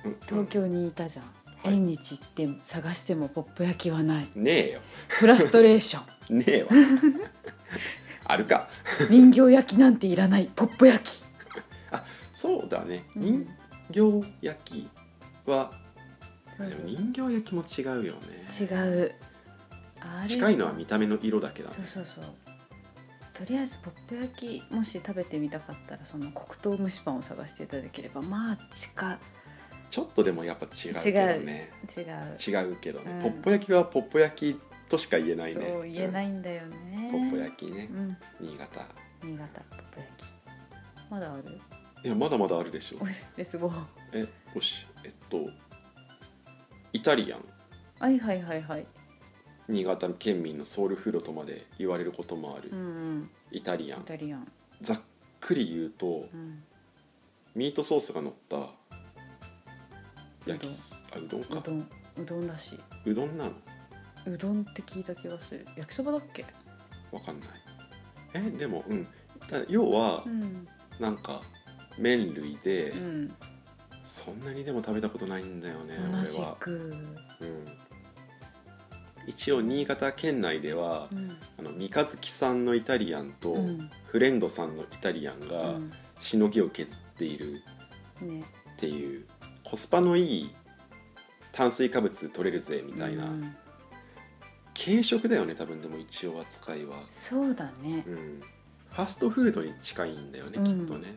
[0.04, 0.16] うん。
[0.26, 1.74] 東京にいたじゃん、はい。
[1.74, 4.28] 縁日行って探してもポップ焼きはない。
[4.34, 4.80] ねえよ。
[5.08, 6.02] フラストレーショ
[6.32, 6.38] ン。
[6.38, 6.70] ねえわ。
[8.26, 8.68] あるか。
[9.08, 10.50] 人形焼きなんていらない。
[10.54, 11.24] ポップ焼き、
[12.34, 13.04] そうだね。
[13.16, 13.22] うん。
[13.90, 14.88] 人形焼き
[15.46, 15.72] は、
[16.68, 18.20] でも人形焼きも違うよね。
[18.60, 19.14] 違う。
[20.00, 20.28] あれ。
[20.28, 21.74] 近いのは見た目の色だけだね。
[21.74, 22.24] そうそうそう。
[23.32, 29.18] とりあえずポップ焼きもし食べてみたかったらその黒糖蒸しパンを探していただければまあ近
[29.88, 31.72] ちょっとでもやっぱ違うけどね。
[31.96, 32.36] 違う。
[32.46, 33.22] 違うけどね、うん。
[33.22, 35.66] ポッポ焼きはポッポ焼きとしか言えないね。
[35.68, 37.88] そう言えないいんだよね、ポッポ焼きね。
[37.90, 38.16] うん。
[38.40, 38.86] 新潟。
[39.22, 40.24] 新潟ポップ焼き。
[41.10, 41.58] まだある？
[42.04, 42.98] いやまだまだあるでしょ。
[43.00, 43.70] おいですごい。
[44.12, 44.20] え
[44.54, 44.86] よし。
[45.04, 45.48] えっと
[46.92, 47.44] イタリアン。
[47.98, 48.86] はいはいはいはい。
[49.68, 52.82] 新潟県民のソウルフードとまで言われることもある、うんう
[53.20, 53.30] ん。
[53.52, 54.50] イタリアインタリアン。
[54.80, 55.00] ざっ
[55.40, 56.62] くり言うとうん。
[57.54, 58.70] ミートソースが乗った
[60.46, 61.58] 焼きすあうどんか。
[61.58, 61.88] うどん。
[62.16, 63.50] うどんらしうどんなの？
[63.50, 65.66] いうどんって聞いた気がする。
[65.76, 66.44] 焼きそばだっけ？
[67.12, 67.48] わかんない。
[68.34, 69.04] えでもうん。
[69.48, 70.66] だ要はうん。
[70.98, 71.40] なんか
[71.98, 73.34] 麺類で、うん
[74.10, 77.68] そんなにでも食べたことないんだよね同じ俺は、くうん、
[79.26, 81.36] 一応新潟県内ではうん。
[81.58, 83.90] あの三日月さんのイタリアンと、うん。
[84.06, 85.92] フレンドさんのイタリアンうがん。
[86.18, 87.62] しのぎを削っている
[88.20, 88.40] ね。
[88.74, 89.24] っていう。
[89.62, 90.50] コスパのいい
[91.52, 93.54] 炭水化物取れるぜみたいな、うん。
[94.74, 98.02] 軽食だよね多分でも一応扱いは、そうだね。
[98.08, 98.40] うん、
[98.90, 100.64] ファストフードに近いんだよね、うん。
[100.64, 101.14] きっとね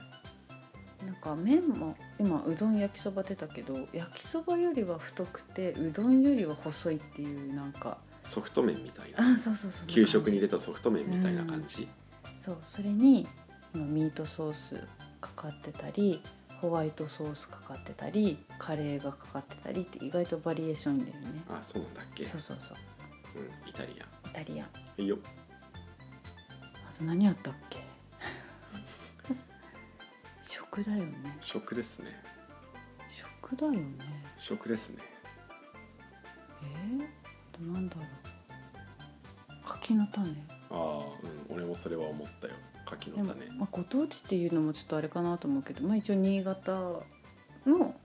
[1.06, 9.34] なんか麺も今うどん焼きそば出たけど焼きそばよりは太くてうどんよりは細いっていうなんかソフト麺みたいな。
[9.34, 9.88] あそうそうそう。
[9.88, 11.88] 給食に出たソフト麺みたいな感じ、
[12.40, 13.28] そうそれに
[13.76, 14.88] 今ミートソース
[15.20, 16.22] かかってたり
[16.62, 21.42] ホワイトソースかかってたりカレーがかかってたりって意外とバリエーションいいんだよね。
[21.50, 22.26] あそうなんだっけ。
[22.26, 22.78] そうそうそう。
[23.36, 24.28] うん、イタリア。
[24.28, 24.64] ンイタリア。
[24.64, 24.68] ン
[25.02, 25.18] いいよ。
[26.90, 27.80] あと何あったっけ？
[30.54, 31.36] 食だよね。
[31.42, 32.12] 食ですね。
[33.10, 33.82] 食だよね。
[34.38, 34.98] 食ですね。
[36.62, 37.08] えー、あ
[37.58, 38.06] となんだろう。
[39.66, 40.30] 柿の種。
[40.70, 40.78] ああ
[41.50, 42.54] うん俺もそれは思ったよ。
[42.86, 46.72] 柿の種、まあ、ご当地っていうのもちょっとあれかなと思うけど、まあ、一応新潟
[47.66, 47.96] の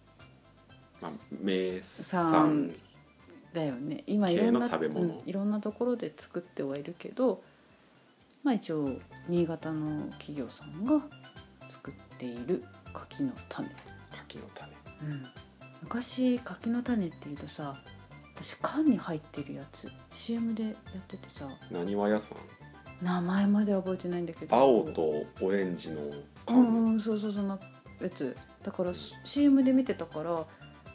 [1.03, 2.76] まあ、名産産
[3.53, 4.05] だよね。
[4.07, 7.42] 今いろんなうんいろんなところで作ってはいるけど
[8.42, 11.03] まあ一応新潟の企業さんが
[11.69, 13.69] 作っている柿の種、
[14.11, 14.73] 柿の種。
[15.03, 15.27] うん、
[15.83, 17.77] 昔柿の種っていうとさ
[18.35, 20.75] 私缶に入ってるやつ CM でやっ
[21.07, 21.49] ててさ。
[21.71, 22.39] 何和屋さん？
[23.05, 24.57] 名前までは覚えてないんだけど。
[24.57, 27.59] 青とオレンジのう缶、んうんそうそうそんな
[28.01, 28.37] やつ。
[28.64, 28.93] だから
[29.25, 30.45] CM で見てたから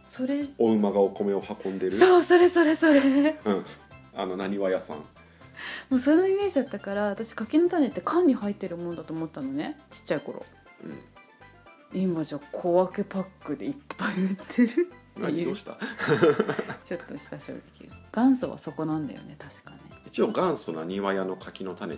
[0.05, 1.91] それお馬がお米を運んでる？
[1.93, 2.99] そうそれそれそれ。
[2.99, 3.65] うん、
[4.15, 4.97] あの何和屋さん。
[4.97, 5.03] も
[5.91, 9.80] うそのイメージだったから私柿の種って缶に入ってるもんだと思ったのね。
[9.91, 10.39] ちっちゃい頃。
[10.39, 10.62] うん
[11.93, 15.77] 今じゃ小分けパックでいっぱい売ってる何どうした？
[16.84, 19.77] ちょっとした衝撃元祖はそこなんだよね確かね、
[20.07, 21.97] 一応元祖な庭屋の柿の種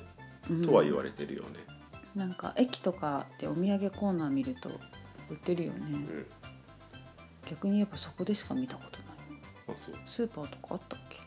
[0.49, 1.49] うんとは言われてるよね、
[2.13, 4.69] なんか駅とかでお土産コーナー見ると
[5.29, 6.25] 売ってるよね、うん。
[7.49, 9.07] 逆に言えばそこでしか見たことない。
[9.67, 9.95] まあそう。
[10.05, 11.19] スーパーとかあったっけ？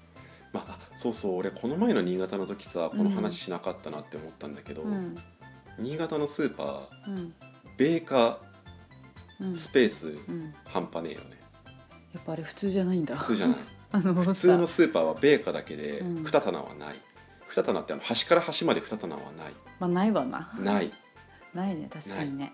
[0.53, 5.17] まあそうそう俺この前の新潟の時さこの話しなかったなって思ったんだけど、うん。
[5.79, 7.35] 新潟のスーパーうん
[7.79, 8.39] 米価
[9.41, 9.57] うん。
[9.57, 10.53] スペースうん。
[10.65, 11.39] 半端ねえよね。
[12.13, 13.17] やっぱあれ普通じゃないんだ。
[13.17, 13.57] 普通じゃない。
[13.93, 16.17] あの普通のスーパーは米価だけでうん。
[16.27, 17.01] 2棚はない。
[17.51, 19.53] 2棚ってあの端から端まで2棚はない。
[19.79, 20.53] まあないわな。
[20.59, 20.93] ない。
[21.55, 22.53] ないね確かにね。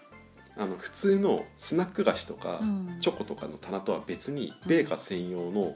[0.56, 2.98] あの普通のスナック菓子とかうん。
[3.00, 5.74] チョコとかの棚とは別に米価専用の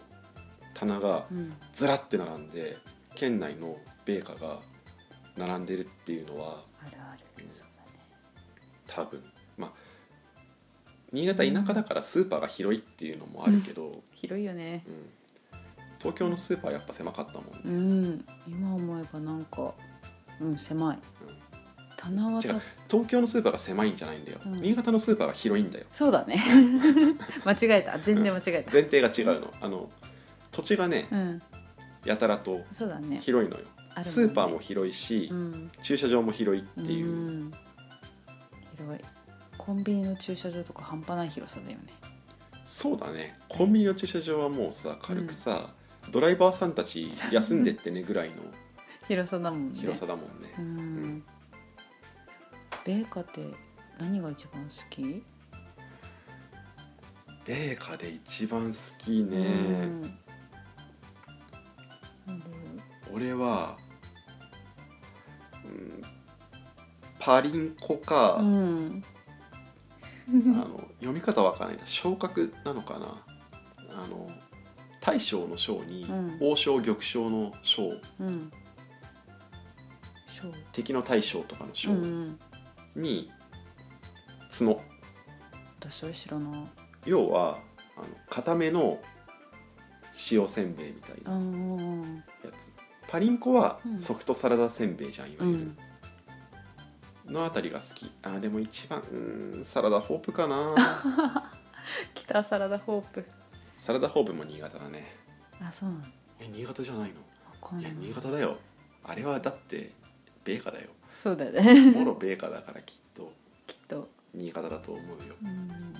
[0.74, 1.54] 棚がうん。
[1.72, 2.76] ずらって並んで
[3.14, 4.60] 県内の米価が
[5.36, 7.24] 並んでるっていうのはあるある。
[7.36, 7.98] そうだね
[8.86, 9.20] 多分。
[9.20, 9.37] まあ
[11.12, 14.84] 新潟田舎だからスーパーが広いっていうのもあるけど、広いよね。
[14.86, 15.10] うん。
[15.98, 18.24] 東京のスーパーやっぱ狭かったもんね、うん。
[18.46, 19.74] 今思えばなんか
[20.40, 20.98] うん狭い。
[21.96, 22.62] 棚はた違う。
[22.88, 24.60] 東京のスーパーが狭いんじゃないんだよ、うん。
[24.60, 25.86] 新潟のスーパーが広いんだよ。
[25.92, 26.40] そうだね。
[27.44, 27.98] 間違えた。
[27.98, 28.72] 全然間違えた。
[28.72, 29.52] 前提が違うの。
[29.60, 29.90] あの
[30.52, 31.42] 土地がねうん。
[32.04, 33.18] やたらとそうだね。
[33.18, 34.10] 広いのよ、あるもんね。
[34.10, 35.70] スーパーも広いし、うん。
[35.82, 37.52] 駐車場も広いっていう、ん。
[38.76, 39.04] 広い
[39.68, 41.92] コンビニの駐車場とか半端ない広さだよね。
[42.64, 43.38] そうだね。
[43.50, 45.74] コンビニの駐車場はもうさ軽くさ、
[46.10, 48.36] ドライバーさんたち休んでってねぐらいの
[49.08, 49.78] 広さだもんね。
[49.78, 51.24] 広さだもんね、うん。
[52.82, 53.42] 米花って
[53.98, 55.22] 何が一番好き？
[57.44, 60.00] 米花で一番好きね、うん。
[62.26, 62.52] なんだろ
[63.12, 63.76] 俺は、
[65.62, 66.02] うん、
[67.18, 69.04] パリンコか、ううん
[70.28, 71.86] あの読み方わかんないな。
[71.86, 73.06] 昇格なのかな。
[73.94, 74.30] あの
[75.00, 76.38] 大将の将に、うん。
[76.40, 77.92] 王将玉将の将。
[80.72, 81.90] 敵の大将とかの将
[82.94, 83.30] に、
[84.50, 84.80] 角。
[85.80, 86.60] 私それ知らない。
[87.06, 87.58] 要は
[87.96, 89.00] あの固めの
[90.30, 92.16] 塩せんべいみたいなうん。
[92.44, 92.70] やつ。
[93.08, 93.98] パリンコはうん。
[93.98, 95.76] ソフトサラダせんべいじゃんいわゆる、うん
[97.28, 98.10] のあたりが好き。
[98.22, 101.52] あーでも一番うーんサラダホープかな。
[102.14, 103.24] 北サラダホープ。
[103.78, 105.04] サラダホープも新潟だね。
[105.60, 106.04] あそうなの
[106.40, 107.10] え新潟じゃない
[107.72, 107.78] の？
[107.78, 107.82] い。
[107.82, 108.56] いや新潟だよ。
[109.04, 109.92] あれはだって
[110.44, 110.88] 米花だよ。
[111.18, 111.90] そうだよね。
[111.92, 113.32] もろ米花だからきっと。
[113.66, 114.08] きっと。
[114.34, 115.34] 新潟だと思うよ。
[115.42, 115.94] うん。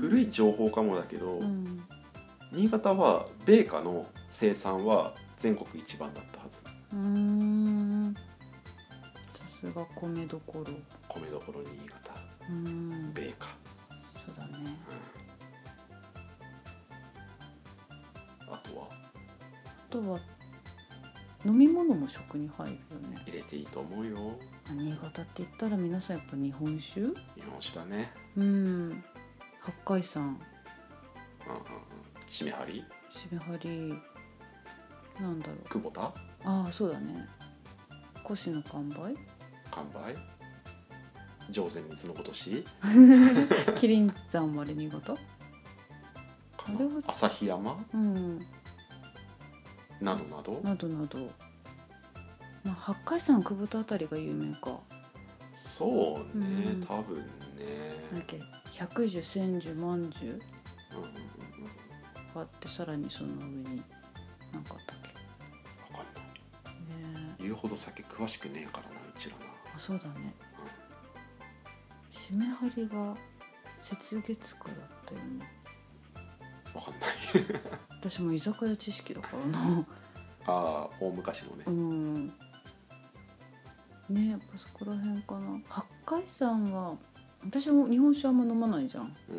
[0.00, 1.84] 古い情報かもだけど、うん。
[2.52, 6.60] 新潟は米花の生産は全国一番だったはず。
[6.92, 7.53] うーん
[9.64, 10.66] さすが米どころ。
[11.08, 12.12] 米どころ新潟。
[12.50, 13.12] うん。
[13.14, 13.50] 米花
[14.26, 14.76] そうだね。
[18.50, 18.88] あとは？
[18.90, 18.92] あ
[19.90, 20.20] とは
[21.46, 22.78] 飲み物も食に入るよ
[23.10, 23.22] ね。
[23.26, 24.38] 入れていいと思うよ。
[24.70, 27.00] 新潟って言ったら皆さんやっぱ日本酒？
[27.00, 27.14] 日
[27.50, 28.12] 本酒だね。
[28.36, 29.04] うん。
[29.60, 30.24] 八海山。
[30.24, 30.40] うんうんうん。
[32.26, 32.84] 締め張り？
[33.14, 33.94] しめはり。
[35.20, 35.68] なんだろう。
[35.70, 36.02] 久保田？
[36.02, 36.12] あ
[36.68, 37.26] あそうだね。
[38.30, 39.16] 越の完売？
[39.70, 40.16] 完売
[41.50, 42.64] 上善水のごとし。
[43.76, 45.18] キリン山丸見事。
[47.06, 47.84] 旭山。
[47.92, 48.38] うん。
[50.00, 50.60] などなど。
[50.62, 51.30] などなど。
[52.64, 54.80] まあ八海山久保田あたりが有名か。
[55.52, 56.80] そうね、うん。
[56.84, 57.24] 多分ね。
[58.10, 58.40] なんだっけ。
[58.72, 60.40] 百寿千寿万寿うんうんうんうん。
[62.34, 63.82] があってさらにその上に。
[64.52, 65.08] 何かあったっけ。
[65.92, 66.24] 分かんない。
[67.24, 67.42] ねえ。
[67.42, 70.34] 言うほど酒詳しくねえからなうちらなあそうだね。
[72.10, 73.16] 締め張りが
[73.80, 75.50] 雪月花だったよね。
[76.72, 77.10] 分かんない。
[78.00, 79.86] 私も居酒屋知識だからな。
[80.46, 81.64] ああ大昔のね。
[81.66, 82.26] うん。
[84.08, 85.60] ねやっぱそこら辺かな。
[85.68, 86.96] 八海山は
[87.44, 89.36] 私も日本酒あんま飲まないじゃん、うん。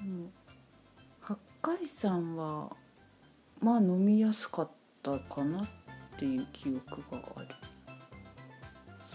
[0.00, 0.32] うん、
[1.20, 2.76] 八海山は
[3.60, 4.70] まあ飲みやすかっ
[5.02, 5.66] たかなっ
[6.18, 7.48] ていう記憶がある、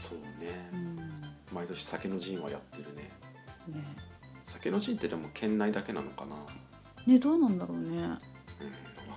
[0.01, 0.69] そうね。
[0.73, 1.21] うん、
[1.53, 3.11] 毎年酒の陣はやってるね。
[3.67, 3.83] ね。
[4.43, 6.35] 酒の陣ってでも県内だけなのかな。
[7.05, 7.97] ねどうなんだろうね。
[7.97, 8.19] うん分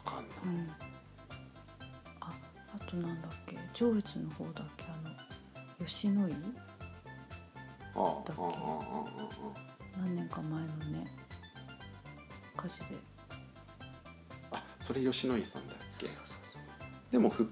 [0.04, 0.38] かんない。
[0.44, 0.70] うん。
[2.20, 2.30] あ
[2.76, 3.56] あとなんだっけ。
[3.72, 4.84] 上越の方だっけ。
[4.84, 4.88] あ
[5.80, 6.34] の吉野湯
[7.94, 8.46] ああああだっけあ。
[10.02, 11.06] 何年か前のね
[12.56, 12.84] 火事で。
[14.50, 16.08] ああそれ吉野井さんだっけ？
[17.10, 17.50] でも復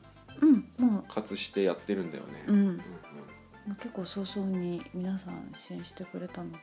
[1.09, 2.45] 活してやってるんだよね。
[2.47, 2.57] うん。
[2.57, 2.83] うん
[3.69, 6.59] 結構早々に皆さん支援してくれたのか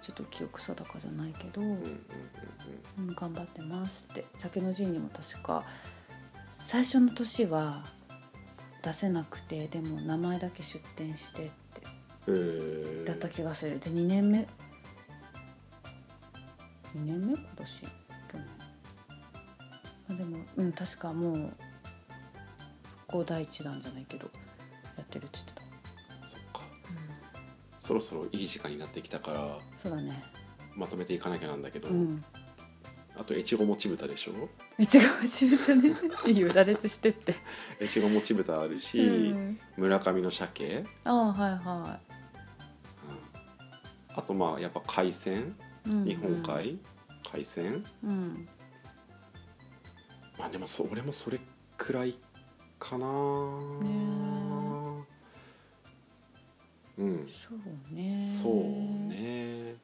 [0.00, 4.24] ちょっと記憶定かじゃないけど、うんうんうんうん、頑張ってますって。
[4.38, 5.64] 酒の陣にも確か
[6.50, 7.84] 最初の年は
[8.82, 11.52] 出せなくてでも名前だけ出店してって
[12.28, 13.80] えだった気がする。
[13.80, 14.46] で2年目
[16.94, 17.80] ？2年目今年？
[17.80, 17.88] 去
[18.34, 18.46] 年。
[20.10, 24.30] あでもうん確かもう復興第一弾じゃないけど
[24.96, 25.57] やってるって言って
[27.88, 30.22] そろそろいい時間になってきたからそうだね。
[30.76, 32.22] まとめていかなきゃなんだけど、うん。
[33.16, 34.32] あと越後もち豚でしょ？
[34.78, 35.94] うちが初めてね。
[36.28, 37.34] いいよ羅列してって、
[37.80, 41.98] 越後もち豚あるし、うん、村上の鮭、ああはいは
[44.14, 45.56] あとまあやっぱ海鮮？
[45.86, 46.04] い、うん。
[46.04, 46.78] 日本海、
[47.32, 47.82] 海鮮？
[48.04, 48.48] うん。
[50.38, 51.40] まあでもそ俺もそれ
[51.78, 52.18] くらい
[52.78, 53.06] かな
[56.98, 57.28] うん。
[57.28, 58.10] そうね。
[58.10, 58.54] そう
[59.08, 59.76] ね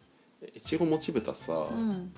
[0.56, 2.12] 越後もち豚さ、うん。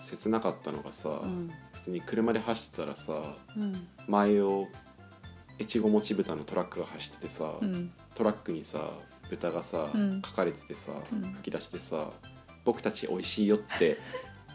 [0.00, 1.50] 切なかったのがさ、うん。
[1.72, 3.88] 普通に車で走ってたらさうん。
[4.06, 4.68] 前を
[5.60, 7.92] 越後もち豚のトラックが走っててさ、うん。
[8.14, 8.90] トラックにさ
[9.30, 10.22] 豚がさ、うん。
[10.22, 11.32] 書かれててさ、うん。
[11.34, 12.10] 吹き出してさ
[12.64, 13.98] 「僕たち美味しいよ」って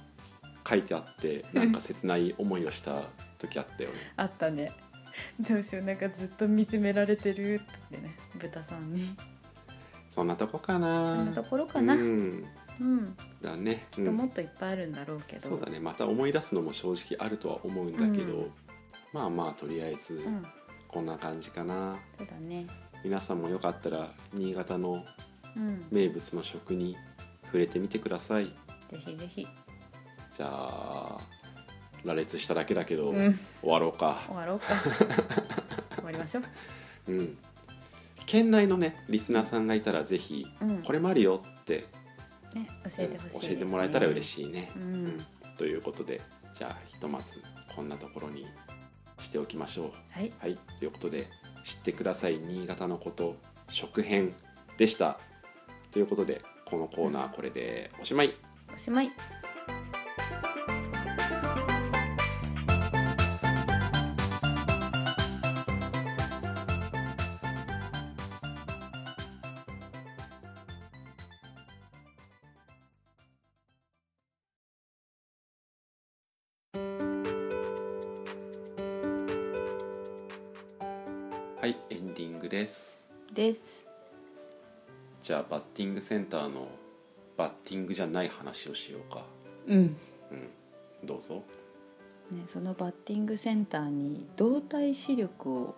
[0.67, 3.03] 書いてあってなんか切ない思いをした
[3.37, 3.95] 時あったよね。
[4.17, 4.71] あったね
[5.39, 9.15] どうしようなんかずっと見つめられてるってね豚さんに。
[10.09, 11.15] そんなとこかな。
[11.17, 11.93] そんなところかな。
[11.95, 12.37] ううん、
[12.79, 13.87] ん、だね。
[13.91, 15.79] きっともっといっぱいあるんだろうけど、そうだね。
[15.79, 18.51] また思い出すのも正直あるとは思うんだけど、うん。
[19.13, 20.45] まあまあとりあえずうん。
[20.87, 21.97] こんな感じかな。
[22.17, 22.67] そうだね。
[23.03, 25.03] 皆さんもよかったら新潟の
[25.55, 25.85] うん。
[25.91, 26.95] 名物の食に
[27.45, 28.45] 触れてみてください。
[28.45, 28.53] ぜ
[28.97, 29.47] ひぜひ。
[30.35, 31.17] じゃあ
[32.03, 34.21] 羅列しただけだけど、うん終わろうか。
[34.27, 34.67] 終わろうか
[35.95, 36.43] 終わりましょう
[37.11, 37.37] うん。
[38.25, 41.85] 県内のねリスナーさんがいたらぜひうんこれもあるよって、
[42.53, 44.71] ね教えてほしい、教えてもらえたら嬉いしいね。
[44.75, 45.25] うん
[45.57, 46.21] ということで
[46.53, 47.41] じゃあひとまず
[47.75, 48.47] こんなところに
[49.19, 49.91] しておきましょう。
[50.11, 51.25] はいはいということで
[51.63, 53.35] 知ってください新潟のこと
[53.69, 54.33] 食編
[54.77, 55.19] でした。
[55.91, 58.33] ということでこのコーナーこれでおしまい。
[58.73, 59.11] おしまい
[85.77, 86.69] ティングセンターの
[87.37, 89.23] バッティングじゃない話をしようか。
[89.67, 89.95] うんうん
[91.05, 91.43] どうぞ。
[92.31, 95.75] ね、そのバッティングセンターに動体視力を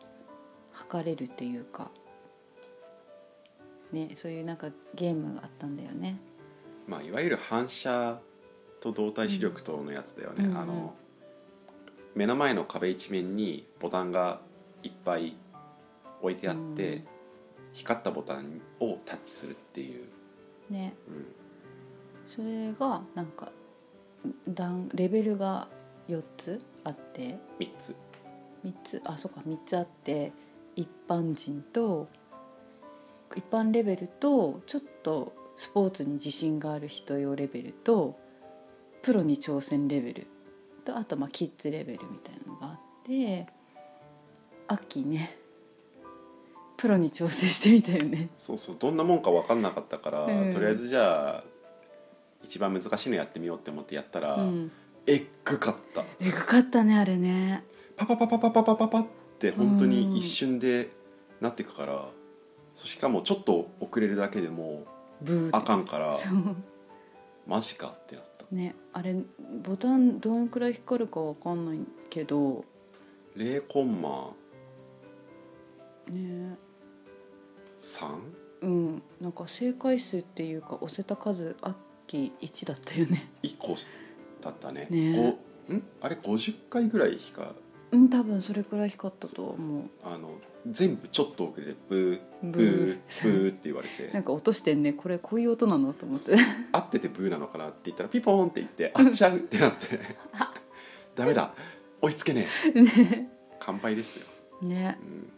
[0.72, 1.91] 測れるっていうか、
[3.91, 6.18] ね、そういうなんかゲームがあったんだよね。
[6.88, 8.22] まあいわゆる反射
[8.80, 10.93] と動体視力とのやつだよね、うんうんあの
[12.16, 14.41] 目の前の壁一面にボタンが
[14.82, 15.36] いっぱい
[16.22, 17.08] 置いてあって、うん
[17.80, 20.05] 光ったボタンをタッチするっていう、
[20.69, 20.93] ね。
[21.07, 21.25] うん。
[22.25, 23.51] それがなんか
[24.47, 25.69] 段レベルが
[26.09, 27.39] 4つあって。
[27.59, 27.95] 3つ。
[28.65, 29.01] 3つ。
[29.05, 29.41] あそうか。
[29.47, 30.34] 3つあって
[30.75, 32.09] 一般人と
[33.36, 38.19] 一般レベルとちょっとスポーツに自信がある人用レベルと
[39.03, 40.27] プロに挑戦レベル。
[40.84, 43.47] とあとまあキッズレベルみたいなのがあって
[44.67, 45.38] アッキーね
[46.80, 48.30] プロに挑戦してみたよね。
[48.39, 50.53] そうそうどんなもんか分かんなかったから、うん。
[50.53, 51.43] とりあえずじゃあ
[52.43, 54.71] 一番難しいのやってみようって思ってやったら、うん。
[55.05, 56.05] エッグかった。
[56.21, 57.63] えぐかったねあれね。
[57.97, 59.05] パパパパパパパパパっ
[59.39, 60.89] て本当に一瞬で
[61.41, 62.09] なっていくから、
[62.80, 64.86] そうしかもちょっと遅れるだけでも
[65.51, 66.17] あかんから
[67.45, 69.17] マジかってなったねあれ
[69.63, 72.63] ボタンどんくらい光るかわかんないけど
[73.36, 74.32] 0コンマ
[76.09, 76.68] ね 3?
[78.61, 79.01] うん。
[79.21, 81.73] なんか正解数っていうか押せた数アッ
[82.07, 83.30] キー1だったよね。
[83.43, 83.77] 1個
[84.41, 84.88] だったね。
[84.89, 85.15] ね。
[85.69, 85.84] ごん？
[86.01, 87.53] あれ50回ぐらいしか？
[87.91, 89.84] うん多分それくらい光ったとは思う。
[90.03, 90.32] あの
[90.69, 92.63] 全部ちょっと遅れてブーブブー。
[92.63, 94.11] ーブーって言われて。
[94.13, 94.93] なんか落としてんね。
[94.93, 96.36] これこういう音なのと思って。
[96.73, 99.99] 合っててブーなのかなって言ったらピポーンって言って あっちゃうってなって。
[101.15, 101.53] ダメだ。
[102.01, 102.82] 追いつけねえ。
[102.82, 103.30] ね。
[103.59, 104.25] 乾杯ですよ、
[104.61, 104.97] ね。
[105.01, 105.32] うん、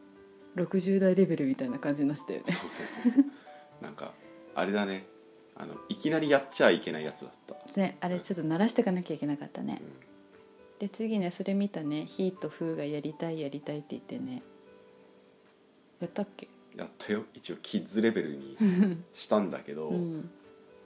[0.56, 2.46] 60代レベルみたいな感じになってたよね。
[2.52, 3.26] そうそうそうそう。
[3.82, 4.14] なんか
[4.56, 5.06] あれだね。
[5.56, 9.82] あのいきなりやっちゃいけないやつだった、ねあれちょっと鳴らしていかなきゃいけなかったね。
[9.82, 10.80] うん。
[10.80, 14.42] で次ねそれ見たね「ヒーとフーがやりたいやりたい」って言ってね。
[16.00, 16.48] やったっけ？
[16.76, 17.26] やったよ。
[17.34, 18.58] 一応キッズレベルに
[19.14, 20.30] したんだけど、うん。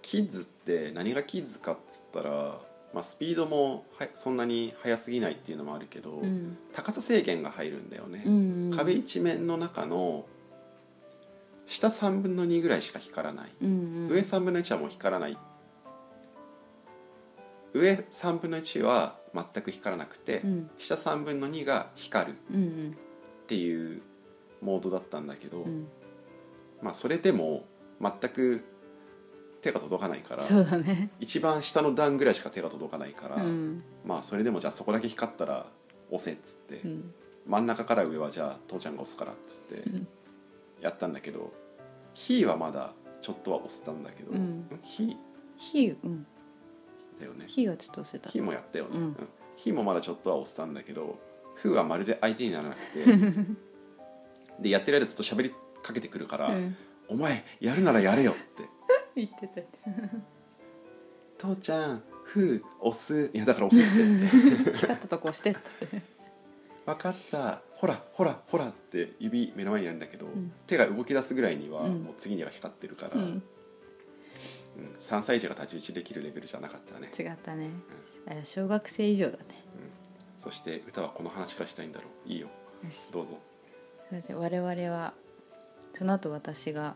[0.01, 2.61] キッズって何がキッズかっつったら、
[2.95, 6.57] まあ、スピードもはそんなに速すぎないっていうのもあるけど、うん。
[6.71, 10.25] 高さ制限が入るんだよね、うん壁一面の中の
[11.67, 13.71] 下3分の2ぐらいしか光らない、うんう
[14.05, 14.07] ん。
[14.07, 15.37] 上3分の1はもう光らない。
[17.73, 20.69] 上3分の1は全く光らなくて、うん。
[20.77, 22.97] 下3分の2が光るっうん。
[23.47, 24.01] ていう
[24.61, 25.87] モードだったんだけど、うん。
[26.81, 27.65] まあそれでも
[28.01, 28.63] 全く
[29.65, 31.09] 手が届かないからそうだね。
[31.19, 33.83] 一番下の段ぐらいしか手が届かないから、うん。
[34.05, 35.65] まあそれでもじゃあそこだけ光ったら
[36.11, 37.13] 押せっつって、うん。
[37.47, 40.07] 真ん中から上はじゃあ父ちゃんが押すからっつってうん。
[40.81, 41.51] やったんだけど
[42.13, 44.37] 「ひ」はまだちょっとは押せたんだけどうん。
[44.37, 45.17] ん「ひ
[45.57, 46.27] ヒーうん」
[47.19, 47.45] だよね。
[47.47, 48.29] ヒーはちょっと押せ「た。
[48.29, 48.91] ひ」もやったよね。
[48.93, 49.03] うん。
[49.03, 49.15] うん。
[49.55, 51.17] ひ」もまだちょっとは押せたんだけど
[51.55, 53.05] 「ふ」はまるで相手にならなくて
[54.61, 56.75] でやってる間ずっと喋りかけてくるから「うん。
[57.07, 58.74] お前やるならやれよ」って
[59.15, 59.61] 言ってた
[61.37, 63.31] 「父ちゃんふ」押す。
[63.33, 64.73] いやだから押せって。
[64.73, 66.01] 光ったとこ押してっつって
[66.85, 67.61] 分かった。
[67.75, 70.51] ほらほらほらって指目の前にあるんだけど、ん。
[70.67, 72.03] 手が動き出すぐらいにはうん。
[72.03, 73.21] もう次には光ってるから、うん。
[73.21, 73.43] うん。
[74.99, 77.69] 3歳児が太刀打ちできるレベルじゃなかったね、違ったね。
[78.27, 79.63] あれ小学生以上だね。
[80.39, 82.29] そして歌はこの話からしたいんだろう。
[82.29, 82.47] いいよ。
[82.83, 83.11] よし。
[83.11, 83.39] どうぞ。
[84.09, 85.13] それで我々は
[85.93, 86.95] その後私が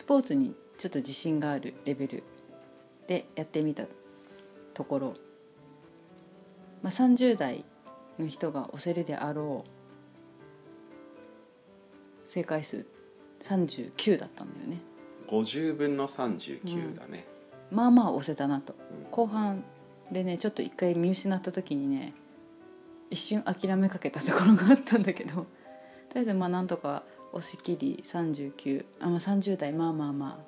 [0.00, 2.22] スポーツにちょっと自信があるレベル
[3.06, 3.84] でやってみた
[4.72, 5.14] ところ、
[6.80, 7.66] まあ、30代
[8.18, 9.70] の人が押せるであろう。
[12.26, 12.86] 正解数
[13.42, 14.80] 39だったんだよね。
[15.28, 17.26] 50分の39だね、
[17.70, 18.74] まあまあ押せたなと。
[19.04, 19.10] うん。
[19.10, 19.62] 後半
[20.10, 22.14] でねちょっと一回見失った時にね
[23.10, 25.46] 一瞬諦めかけたところがあったんだけど。
[26.08, 30.44] とりあえずまあなんとか押し切り39あ、まあ、30代まあまあまあ。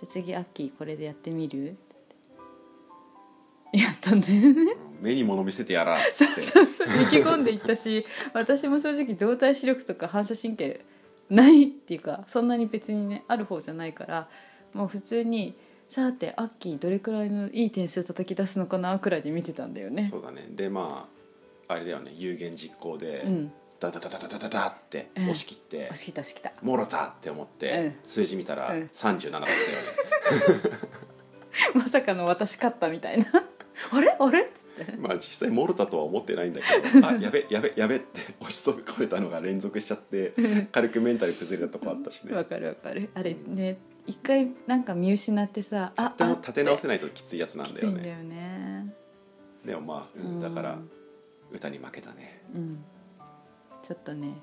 [0.00, 1.76] じゃあ次アッキーこれでやってみる？
[3.72, 4.48] やったんだよね。
[4.48, 6.88] うん目に物見せてやらっつってそうそう。
[7.02, 10.84] 意気込んでいったし私も正直動体視力とか反射神経
[11.30, 14.28] ないっていうかそんなに別にねある方じゃないから
[14.74, 15.54] もう普通に
[15.88, 20.06] さてアッキーどれくらいのいい点数叩き出すのかなくらいで見てたんだよね。
[20.10, 20.46] そうだね。
[20.50, 21.08] でま
[21.66, 22.12] ああれだよね。
[22.14, 25.22] 有言実行で、うんダダダダダダダダってうん。
[25.24, 25.84] 押し切って。
[25.86, 26.52] 押し切った押し切った。
[26.62, 27.94] もろたって思って、うん。
[28.04, 28.90] 数字見たらうん。
[28.92, 30.78] 37だったよね、
[31.74, 33.26] まさかの私勝ったみたいな。
[33.92, 34.10] あれ？
[34.18, 34.42] あれ？
[34.42, 34.96] っつって。
[34.96, 40.32] まあ実際モルタとは思ってないんだけどあやべやべやべって押し飛び越えたのが連続しちゃって
[40.72, 42.34] 軽くメンタル崩れたとこあったしね。
[42.34, 43.10] わかるわかる。
[43.14, 47.94] あれね一回なんか見失ってさあでもあ立て直せないときついやつなんきだよね。
[47.94, 48.94] ついんだよね。
[49.64, 50.78] でもまあ、うんうんだから
[51.50, 52.42] 歌に負けたね。
[52.54, 52.84] うん
[53.90, 54.34] ちょっとね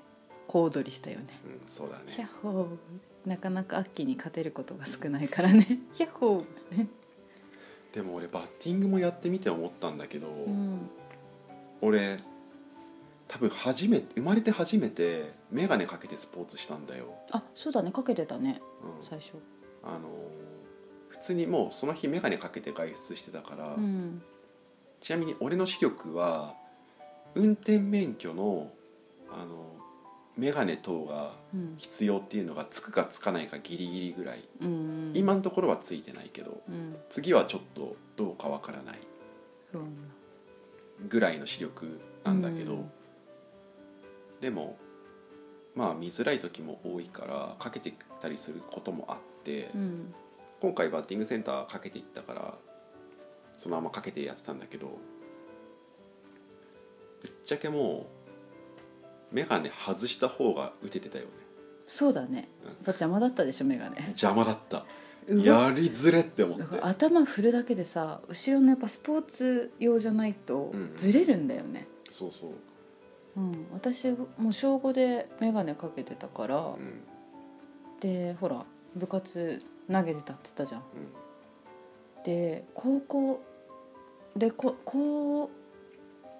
[0.46, 1.26] 小躍りしたよね。
[1.46, 3.28] うんそうだヒャッねホー。
[3.28, 5.64] なかなかアッキーに勝てることが少ないからね。
[5.94, 6.86] ヒャッホーですね。
[7.94, 10.90] でも俺バッティングもやってみて思ったんだけど、うん。
[11.80, 12.18] 俺
[13.26, 17.90] 多分初めて生まれて初めて眼鏡かけてスポーツしたんだよ、あそうだね。
[17.90, 18.60] かけてたね。
[18.82, 19.02] うん。
[19.02, 19.32] 最初。
[19.82, 20.02] あのー
[21.08, 24.22] 普通にもうその日眼鏡かけて外出してたから、うん。
[25.00, 26.54] ちなみに俺の視力は
[27.34, 28.70] 運転免許の
[29.32, 29.76] あの
[30.36, 31.74] 眼鏡等がうん。
[31.78, 34.48] 必要っていうのがつくかつかないかギリギリぐらい。
[34.60, 36.96] うん今のところはついてないけどうん。
[37.08, 38.98] 次はちょっとどうかわからない
[41.08, 42.90] ぐらいの視力なんだけど、うん。
[44.40, 44.76] でも
[45.74, 50.14] まあ見づらい時も多いからかけてたりすることもあって、うん。
[50.60, 52.54] 今回バッティングセンターかけていったから
[53.56, 54.98] そのままかけてやってたんだけど
[57.20, 58.17] ぶっちゃけもう
[59.32, 61.30] 眼鏡外した方が打ててたよね。
[61.86, 62.48] そうだね。
[62.62, 62.68] うん。
[62.68, 64.84] やっぱ邪魔だったでしょ眼鏡邪魔だった。
[65.28, 66.80] 動やりづれって思って。
[66.80, 70.96] 頭振るだけでさ後ろのやっぱスポーツ用じゃないとうんうん。
[70.96, 72.50] ずれるんだよね、そうそう、
[73.36, 73.66] うん。
[73.72, 77.02] 私もう小5で眼鏡かけてたから、うん。
[78.00, 78.64] でほら
[78.96, 80.82] 部活投げてたって言ったじゃん。
[82.16, 83.42] うん、で高校
[84.36, 85.50] でこ高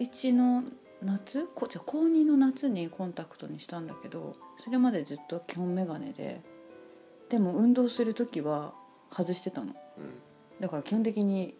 [0.00, 0.64] 1の
[1.02, 1.46] 夏？
[1.54, 6.40] こじゃあ高2の夏にコンタクトにしたんだけどそれまでずっと基本眼鏡で
[7.28, 8.72] でも運動する時は
[9.10, 9.66] 外してたの。
[9.66, 10.12] うん。
[10.60, 11.54] だから基本的に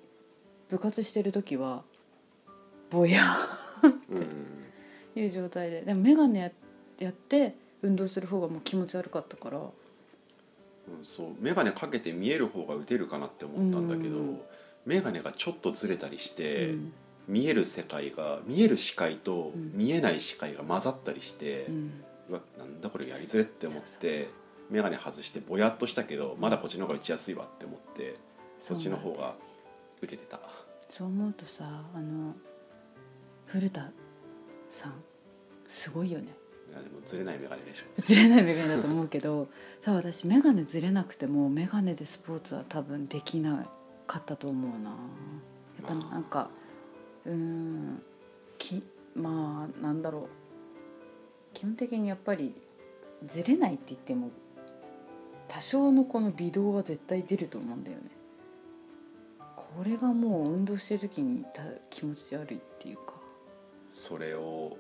[0.69, 1.85] 部活してる時は
[2.91, 3.39] ぼや
[3.83, 5.83] うんうんいう状態で。
[5.83, 6.51] でも眼鏡や
[6.99, 9.59] やって運動する方がもう気持ち悪かったから。
[9.59, 11.37] うん、そう。
[11.41, 14.41] 眼鏡かけて見える方が打てるかなって思ったんだけど、うん。
[14.87, 16.93] 眼鏡がちょっとずれたりして、うん
[17.29, 19.73] 見える世界が見える視界とうん。
[19.75, 21.93] 見えない視界が混ざったりして、うん。
[22.31, 24.29] うわなんだこれやりづれって思って
[24.71, 28.17] 眼鏡外してぼやっとしたけどまだこっちの方が打ちやすいわって思って
[28.61, 29.35] そっちの方が
[30.03, 30.41] 打ててた。
[30.91, 31.65] そう思うとさ
[31.95, 32.35] あの
[33.47, 33.91] 古田
[34.71, 34.93] さん
[35.67, 36.35] すごいよね。
[36.71, 37.85] いやでもずれない眼鏡でしょ。
[38.03, 39.49] ずれない眼鏡だと思うけど
[39.81, 43.71] さ私眼鏡ずれなくても眼鏡でスポーツは多分できな
[44.07, 44.91] かったと思うな。
[44.91, 44.97] や
[45.85, 46.51] っぱなんか
[47.27, 48.03] うーん。
[48.59, 48.83] き
[49.15, 50.23] まあなんだろう。
[51.55, 52.55] 基本的にやっぱり
[53.27, 54.31] ずれないって言っても
[55.49, 58.05] 多少のこの微動は絶対出ると思うんだよね。
[59.57, 63.15] これがもう運動してる時にた気持ち悪いっていうか。
[63.91, 64.77] それを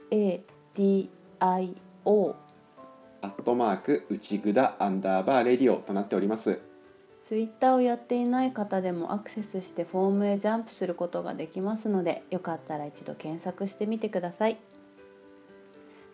[0.76, 2.36] RADIO
[3.22, 6.60] アットマーク内ぐだアンダーバーレディオとなっております。
[7.24, 14.58] ツイッターをやっていない方でもアクセスしてフォームへジャンプすることができますのでよかったら一度検索してみてください。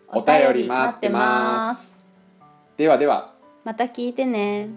[0.08, 1.94] お便り待ってます。
[2.76, 3.34] ではでは。
[3.64, 4.68] また聞いてね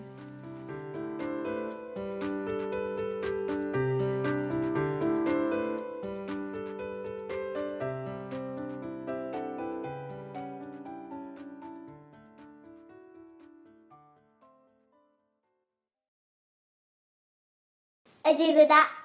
[18.50, 18.99] うちぐだ